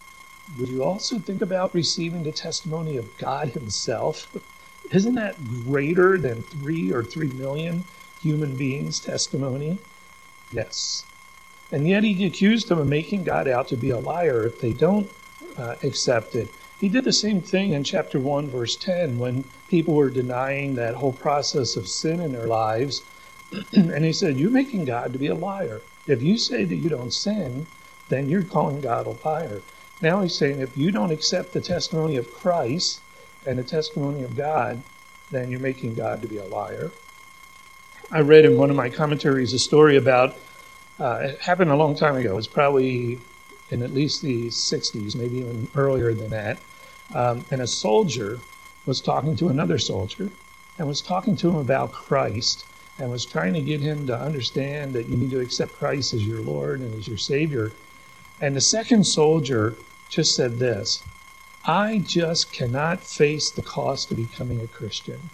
would 0.59 0.69
you 0.69 0.83
also 0.83 1.19
think 1.19 1.43
about 1.43 1.75
receiving 1.75 2.23
the 2.23 2.33
testimony 2.33 2.97
of 2.97 3.17
God 3.19 3.51
Himself? 3.51 4.35
Isn't 4.91 5.17
that 5.17 5.37
greater 5.67 6.17
than 6.17 6.43
three 6.43 6.91
or 6.91 7.05
three 7.05 7.29
million 7.29 7.85
human 8.23 8.57
beings' 8.57 8.99
testimony? 8.99 9.79
Yes. 10.51 11.05
And 11.71 11.87
yet 11.87 12.05
he 12.05 12.25
accused 12.25 12.69
them 12.69 12.79
of 12.79 12.87
making 12.87 13.25
God 13.25 13.47
out 13.47 13.69
to 13.69 13.77
be 13.77 13.91
a 13.91 13.99
liar 13.99 14.45
if 14.45 14.61
they 14.61 14.73
don't 14.73 15.11
uh, 15.57 15.77
accept 15.83 16.35
it. 16.35 16.49
He 16.81 16.89
did 16.89 17.05
the 17.05 17.13
same 17.13 17.41
thing 17.41 17.73
in 17.73 17.85
chapter 17.85 18.21
1, 18.21 18.49
verse 18.49 18.77
10, 18.77 19.19
when 19.19 19.45
people 19.69 19.95
were 19.95 20.11
denying 20.11 20.77
that 20.77 20.95
whole 20.95 21.13
process 21.13 21.77
of 21.77 21.89
sin 21.89 22.21
in 22.21 22.33
their 22.33 22.47
lives. 22.47 23.03
and 23.73 24.05
he 24.05 24.13
said, 24.13 24.39
You're 24.39 24.51
making 24.51 24.85
God 24.85 25.13
to 25.13 25.19
be 25.19 25.27
a 25.27 25.35
liar. 25.35 25.83
If 26.07 26.23
you 26.23 26.39
say 26.39 26.65
that 26.65 26.77
you 26.77 26.89
don't 26.89 27.13
sin, 27.13 27.67
then 28.09 28.29
you're 28.29 28.43
calling 28.43 28.81
God 28.81 29.07
a 29.07 29.27
liar. 29.27 29.61
Now 30.01 30.23
he's 30.23 30.39
saying, 30.39 30.61
if 30.61 30.77
you 30.77 30.91
don't 30.91 31.11
accept 31.11 31.53
the 31.53 31.61
testimony 31.61 32.17
of 32.17 32.33
Christ 32.33 33.01
and 33.47 33.59
the 33.59 33.65
testimony 33.65 34.23
of 34.23 34.37
God, 34.37 34.83
then 35.31 35.51
you're 35.51 35.61
making 35.61 35.95
God 35.95 36.23
to 36.23 36.29
be 36.29 36.39
a 36.39 36.45
liar. 36.45 36.93
I 38.11 38.21
read 38.21 38.45
in 38.45 38.57
one 38.57 38.71
of 38.71 38.77
my 38.77 38.89
commentaries 38.89 39.53
a 39.53 39.59
story 39.59 39.97
about 39.97 40.37
uh, 41.01 41.19
it 41.23 41.41
happened 41.41 41.71
a 41.71 41.77
long 41.77 41.95
time 41.95 42.17
ago. 42.17 42.33
It 42.33 42.37
was 42.37 42.49
probably 42.49 43.19
in 43.71 43.83
at 43.83 43.93
least 43.93 44.23
the 44.23 44.49
60s, 44.49 45.15
maybe 45.15 45.39
even 45.39 45.69
earlier 45.75 46.13
than 46.15 46.31
that. 46.31 46.59
Um, 47.15 47.45
and 47.51 47.61
a 47.61 47.67
soldier 47.67 48.39
was 48.87 49.01
talking 49.01 49.37
to 49.37 49.49
another 49.49 49.79
soldier 49.79 50.31
and 50.79 50.89
was 50.89 51.01
talking 51.01 51.37
to 51.37 51.49
him 51.49 51.57
about 51.57 51.93
Christ 51.93 52.65
and 52.99 53.11
was 53.11 53.25
trying 53.25 53.55
to 53.55 53.61
get 53.61 53.81
him 53.81 54.07
to 54.07 54.19
understand 54.19 54.93
that 54.95 55.09
you 55.09 55.17
need 55.17 55.31
to 55.31 55.41
accept 55.41 55.79
Christ 55.79 56.15
as 56.15 56.27
your 56.27 56.41
Lord 56.41 56.81
and 56.81 56.95
as 56.95 57.07
your 57.07 57.19
Savior. 57.19 57.73
And 58.41 58.57
the 58.57 58.61
second 58.61 59.05
soldier 59.05 59.75
just 60.09 60.35
said 60.35 60.59
this 60.59 61.03
I 61.65 61.99
just 61.99 62.53
cannot 62.53 63.01
face 63.01 63.51
the 63.51 63.63
cost 63.63 64.11
of 64.11 64.17
becoming 64.17 64.61
a 64.61 64.67
Christian. 64.67 65.31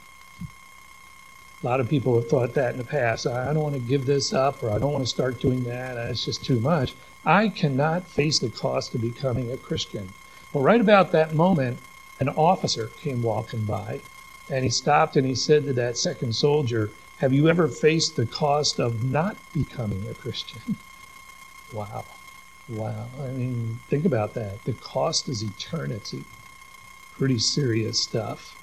A 1.64 1.66
lot 1.66 1.80
of 1.80 1.88
people 1.88 2.14
have 2.16 2.28
thought 2.28 2.52
that 2.52 2.72
in 2.72 2.78
the 2.78 2.84
past. 2.84 3.26
I 3.26 3.46
don't 3.54 3.62
want 3.62 3.74
to 3.74 3.80
give 3.80 4.04
this 4.04 4.34
up 4.34 4.62
or 4.62 4.70
I 4.70 4.78
don't 4.78 4.92
want 4.92 5.02
to 5.02 5.08
start 5.08 5.40
doing 5.40 5.64
that. 5.64 5.96
It's 5.96 6.22
just 6.22 6.44
too 6.44 6.60
much. 6.60 6.94
I 7.24 7.48
cannot 7.48 8.06
face 8.06 8.38
the 8.38 8.50
cost 8.50 8.94
of 8.94 9.00
becoming 9.00 9.50
a 9.50 9.56
Christian. 9.56 10.10
Well, 10.52 10.62
right 10.62 10.80
about 10.80 11.10
that 11.12 11.34
moment, 11.34 11.78
an 12.20 12.28
officer 12.28 12.88
came 13.00 13.22
walking 13.22 13.64
by 13.64 14.00
and 14.50 14.62
he 14.62 14.68
stopped 14.68 15.16
and 15.16 15.26
he 15.26 15.34
said 15.34 15.64
to 15.64 15.72
that 15.72 15.96
second 15.96 16.34
soldier, 16.34 16.90
Have 17.16 17.32
you 17.32 17.48
ever 17.48 17.66
faced 17.66 18.14
the 18.14 18.26
cost 18.26 18.78
of 18.78 19.02
not 19.02 19.38
becoming 19.54 20.06
a 20.06 20.12
Christian? 20.12 20.76
wow. 21.72 22.04
Wow. 22.68 23.06
I 23.22 23.28
mean, 23.28 23.80
think 23.88 24.04
about 24.04 24.34
that. 24.34 24.62
The 24.64 24.74
cost 24.74 25.30
is 25.30 25.42
eternity. 25.42 26.24
Pretty 27.16 27.38
serious 27.38 28.02
stuff. 28.02 28.54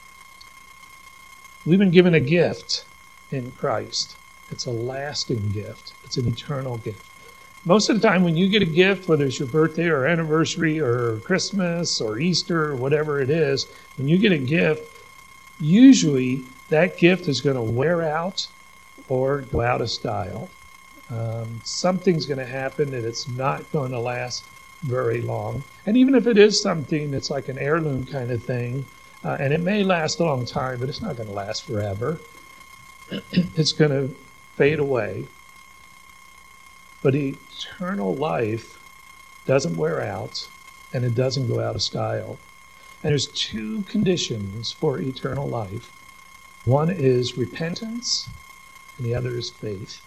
We've 1.65 1.79
been 1.79 1.89
given 1.89 2.13
a 2.13 2.19
gift 2.19 2.85
in 3.33 3.51
Christ. 3.51 4.15
It's 4.49 4.65
a 4.65 4.71
lasting 4.71 5.49
gift, 5.49 5.93
it's 6.03 6.17
an 6.17 6.27
eternal 6.27 6.77
gift. 6.77 7.05
Most 7.63 7.89
of 7.89 8.01
the 8.01 8.07
time, 8.07 8.23
when 8.23 8.35
you 8.35 8.49
get 8.49 8.63
a 8.63 8.65
gift, 8.65 9.07
whether 9.07 9.25
it's 9.25 9.37
your 9.37 9.47
birthday 9.47 9.87
or 9.87 10.07
anniversary 10.07 10.79
or 10.79 11.17
Christmas 11.17 12.01
or 12.01 12.17
Easter 12.17 12.71
or 12.71 12.75
whatever 12.75 13.21
it 13.21 13.29
is, 13.29 13.67
when 13.97 14.07
you 14.07 14.17
get 14.17 14.31
a 14.31 14.37
gift, 14.39 14.97
usually 15.59 16.43
that 16.69 16.97
gift 16.97 17.27
is 17.27 17.39
going 17.39 17.55
to 17.55 17.61
wear 17.61 18.01
out 18.01 18.47
or 19.09 19.41
go 19.41 19.61
out 19.61 19.81
of 19.81 19.91
style. 19.91 20.49
Um, 21.11 21.61
something's 21.63 22.25
going 22.25 22.39
to 22.39 22.45
happen 22.45 22.89
that 22.91 23.05
it's 23.05 23.27
not 23.27 23.69
going 23.71 23.91
to 23.91 23.99
last 23.99 24.43
very 24.81 25.21
long. 25.21 25.63
And 25.85 25.97
even 25.97 26.15
if 26.15 26.25
it 26.25 26.37
is 26.37 26.63
something 26.63 27.11
that's 27.11 27.29
like 27.29 27.47
an 27.47 27.59
heirloom 27.59 28.05
kind 28.05 28.31
of 28.31 28.41
thing, 28.43 28.85
uh, 29.23 29.37
and 29.39 29.53
it 29.53 29.59
may 29.59 29.83
last 29.83 30.19
a 30.19 30.23
long 30.23 30.45
time, 30.45 30.79
but 30.79 30.89
it's 30.89 31.01
not 31.01 31.15
going 31.15 31.29
to 31.29 31.35
last 31.35 31.63
forever. 31.65 32.19
it's 33.31 33.71
going 33.71 33.91
to 33.91 34.15
fade 34.55 34.79
away. 34.79 35.25
But 37.01 37.15
eternal 37.15 38.15
life 38.15 38.79
doesn't 39.45 39.75
wear 39.75 40.01
out 40.01 40.47
and 40.93 41.03
it 41.03 41.15
doesn't 41.15 41.47
go 41.47 41.59
out 41.59 41.75
of 41.75 41.81
style. 41.81 42.37
And 43.03 43.11
there's 43.11 43.27
two 43.27 43.81
conditions 43.83 44.71
for 44.71 44.99
eternal 44.99 45.47
life. 45.47 45.91
One 46.65 46.91
is 46.91 47.37
repentance 47.37 48.29
and 48.97 49.05
the 49.05 49.15
other 49.15 49.35
is 49.37 49.49
faith. 49.49 50.05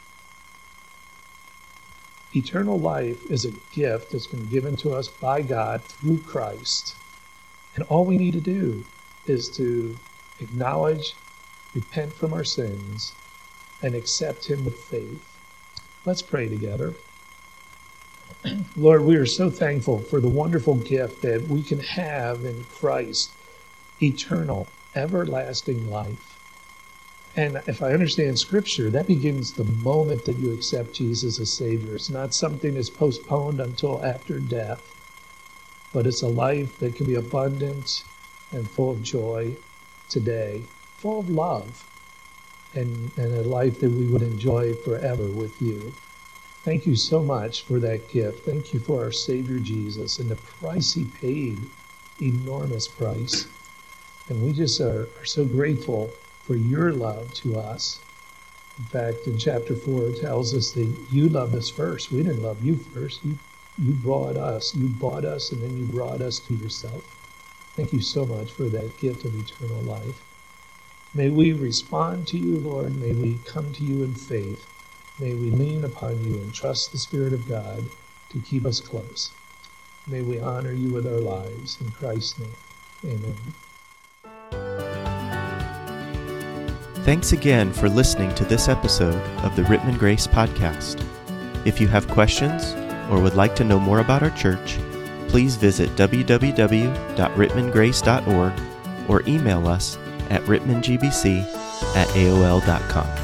Eternal 2.37 2.79
life 2.79 3.29
is 3.31 3.45
a 3.45 3.53
gift 3.73 4.11
that's 4.13 4.27
been 4.27 4.47
given 4.47 4.77
to 4.77 4.93
us 4.93 5.09
by 5.09 5.43
God 5.43 5.83
through 5.83 6.19
Christ. 6.19 6.95
And 7.75 7.85
all 7.85 8.05
we 8.05 8.19
need 8.19 8.35
to 8.35 8.41
do 8.41 8.85
is 9.27 9.49
to 9.51 9.97
acknowledge 10.41 11.15
repent 11.75 12.13
from 12.13 12.33
our 12.33 12.45
sins, 12.45 13.13
and 13.83 13.95
accept 13.95 14.47
Him 14.47 14.65
with 14.65 14.79
faith. 14.79 15.25
Let's 16.05 16.23
pray 16.23 16.49
together. 16.49 16.95
Lord, 18.77 19.05
we 19.05 19.17
are 19.17 19.27
so 19.27 19.51
thankful 19.51 20.01
for 20.01 20.21
the 20.21 20.29
wonderful 20.29 20.77
gift 20.77 21.23
that 21.23 21.49
we 21.49 21.63
can 21.63 21.81
have 21.81 22.45
in 22.45 22.65
Christ 22.65 23.33
eternal, 24.03 24.69
everlasting 24.95 25.91
life. 25.91 26.31
And 27.37 27.61
if 27.67 27.83
I 27.83 27.93
understand 27.93 28.39
Scripture, 28.39 28.91
that 28.91 29.09
begins 29.09 29.53
the 29.53 29.65
moment 29.65 30.25
that 30.25 30.39
you 30.39 30.53
accept 30.53 30.95
Jesus 30.95 31.41
as 31.41 31.53
Savior. 31.53 31.97
It's 31.97 32.11
not 32.11 32.33
something 32.33 32.75
that's 32.75 32.91
postponed 32.91 33.61
until 33.61 34.05
after 34.05 34.39
death, 34.39 34.83
but 35.93 36.07
it's 36.07 36.23
a 36.23 36.29
life 36.29 36.79
that 36.79 36.95
can 36.95 37.07
be 37.07 37.15
abundant 37.15 38.05
and 38.53 38.71
full 38.71 38.93
of 38.93 39.03
joy 39.03 39.57
today 40.09 40.63
full 41.05 41.21
of 41.21 41.29
love 41.29 41.85
and, 42.73 43.11
and 43.19 43.35
a 43.35 43.43
life 43.43 43.79
that 43.79 43.91
we 43.91 44.07
would 44.07 44.23
enjoy 44.23 44.73
forever 44.73 45.25
with 45.25 45.61
you. 45.61 45.93
Thank 46.63 46.87
you 46.87 46.97
so 46.97 47.23
much 47.23 47.63
for 47.65 47.79
that 47.81 48.09
gift. 48.09 48.47
Thank 48.47 48.73
you 48.73 48.81
for 48.81 49.05
our 49.05 49.13
Savior 49.13 49.59
Jesus 49.59 50.19
and 50.19 50.31
the 50.31 50.37
price 50.37 50.95
he 50.95 51.05
paid, 51.05 51.59
enormous 52.23 52.89
price. 52.89 53.47
And 54.31 54.43
we 54.43 54.55
just 54.55 54.81
are, 54.81 55.07
are 55.21 55.27
so 55.27 55.45
grateful 55.45 56.11
for 56.47 56.57
your 56.57 56.91
love 56.91 57.35
to 57.35 57.59
us. 57.59 58.01
In 58.79 58.85
fact, 58.85 59.27
in 59.27 59.37
chapter 59.37 59.77
4, 59.77 60.07
it 60.07 60.21
tells 60.23 60.55
us 60.55 60.71
that 60.71 60.91
you 61.11 61.29
loved 61.29 61.55
us 61.55 61.69
first. 61.69 62.13
We 62.13 62.23
didn't 62.23 62.43
love 62.43 62.65
you 62.65 62.77
first. 62.77 63.23
You, 63.27 63.39
you 63.77 63.93
brought 63.93 64.39
us. 64.39 64.75
You 64.75 64.89
bought 64.89 65.27
us, 65.27 65.53
and 65.53 65.63
then 65.63 65.77
you 65.77 65.85
brought 65.85 66.23
us 66.23 66.39
to 66.39 66.55
yourself. 66.55 67.05
Thank 67.77 67.93
you 67.93 68.01
so 68.01 68.25
much 68.25 68.53
for 68.53 68.65
that 68.71 68.97
gift 68.97 69.27
of 69.27 69.39
eternal 69.39 69.83
life. 69.83 70.23
May 71.17 71.31
we 71.31 71.53
respond 71.53 72.27
to 72.29 72.37
you, 72.37 72.59
Lord. 72.59 72.97
May 72.97 73.13
we 73.13 73.39
come 73.45 73.73
to 73.75 73.85
you 73.85 74.03
in 74.03 74.15
faith. 74.15 74.67
May 75.21 75.33
we 75.35 75.51
lean 75.51 75.85
upon 75.85 76.25
you 76.25 76.35
and 76.35 76.53
trust 76.53 76.91
the 76.91 76.99
Spirit 76.99 77.33
of 77.33 77.49
God 77.49 77.85
to 78.31 78.41
keep 78.41 78.67
us 78.67 78.81
close. 78.81 79.31
May 80.09 80.23
we 80.23 80.41
honor 80.41 80.73
you 80.73 80.93
with 80.93 81.07
our 81.07 81.21
lives. 81.21 81.79
In 81.81 81.93
Christ's 81.93 82.41
name, 82.41 82.57
amen. 83.05 83.37
Thanks 87.05 87.31
again 87.33 87.73
for 87.73 87.89
listening 87.89 88.35
to 88.35 88.45
this 88.45 88.69
episode 88.69 89.23
of 89.45 89.55
the 89.55 89.63
Rittman 89.63 90.01
Grace 90.01 90.27
Podcast. 90.27 91.01
If 91.65 91.81
you 91.81 91.87
have 91.87 92.09
questions 92.09 92.75
or 93.09 93.21
would 93.21 93.37
like 93.37 93.55
to 93.57 93.63
know 93.63 93.79
more 93.79 94.01
about 94.01 94.25
our 94.25 94.31
church, 94.31 94.79
please 95.29 95.55
visit 95.55 95.91
www.rittmangrace.org 95.91 98.53
or 99.09 99.23
email 99.29 99.69
us 99.69 99.97
at 100.31 100.43
rittmangbc 100.43 101.45
at 101.97 102.09
aol.com. 102.17 103.24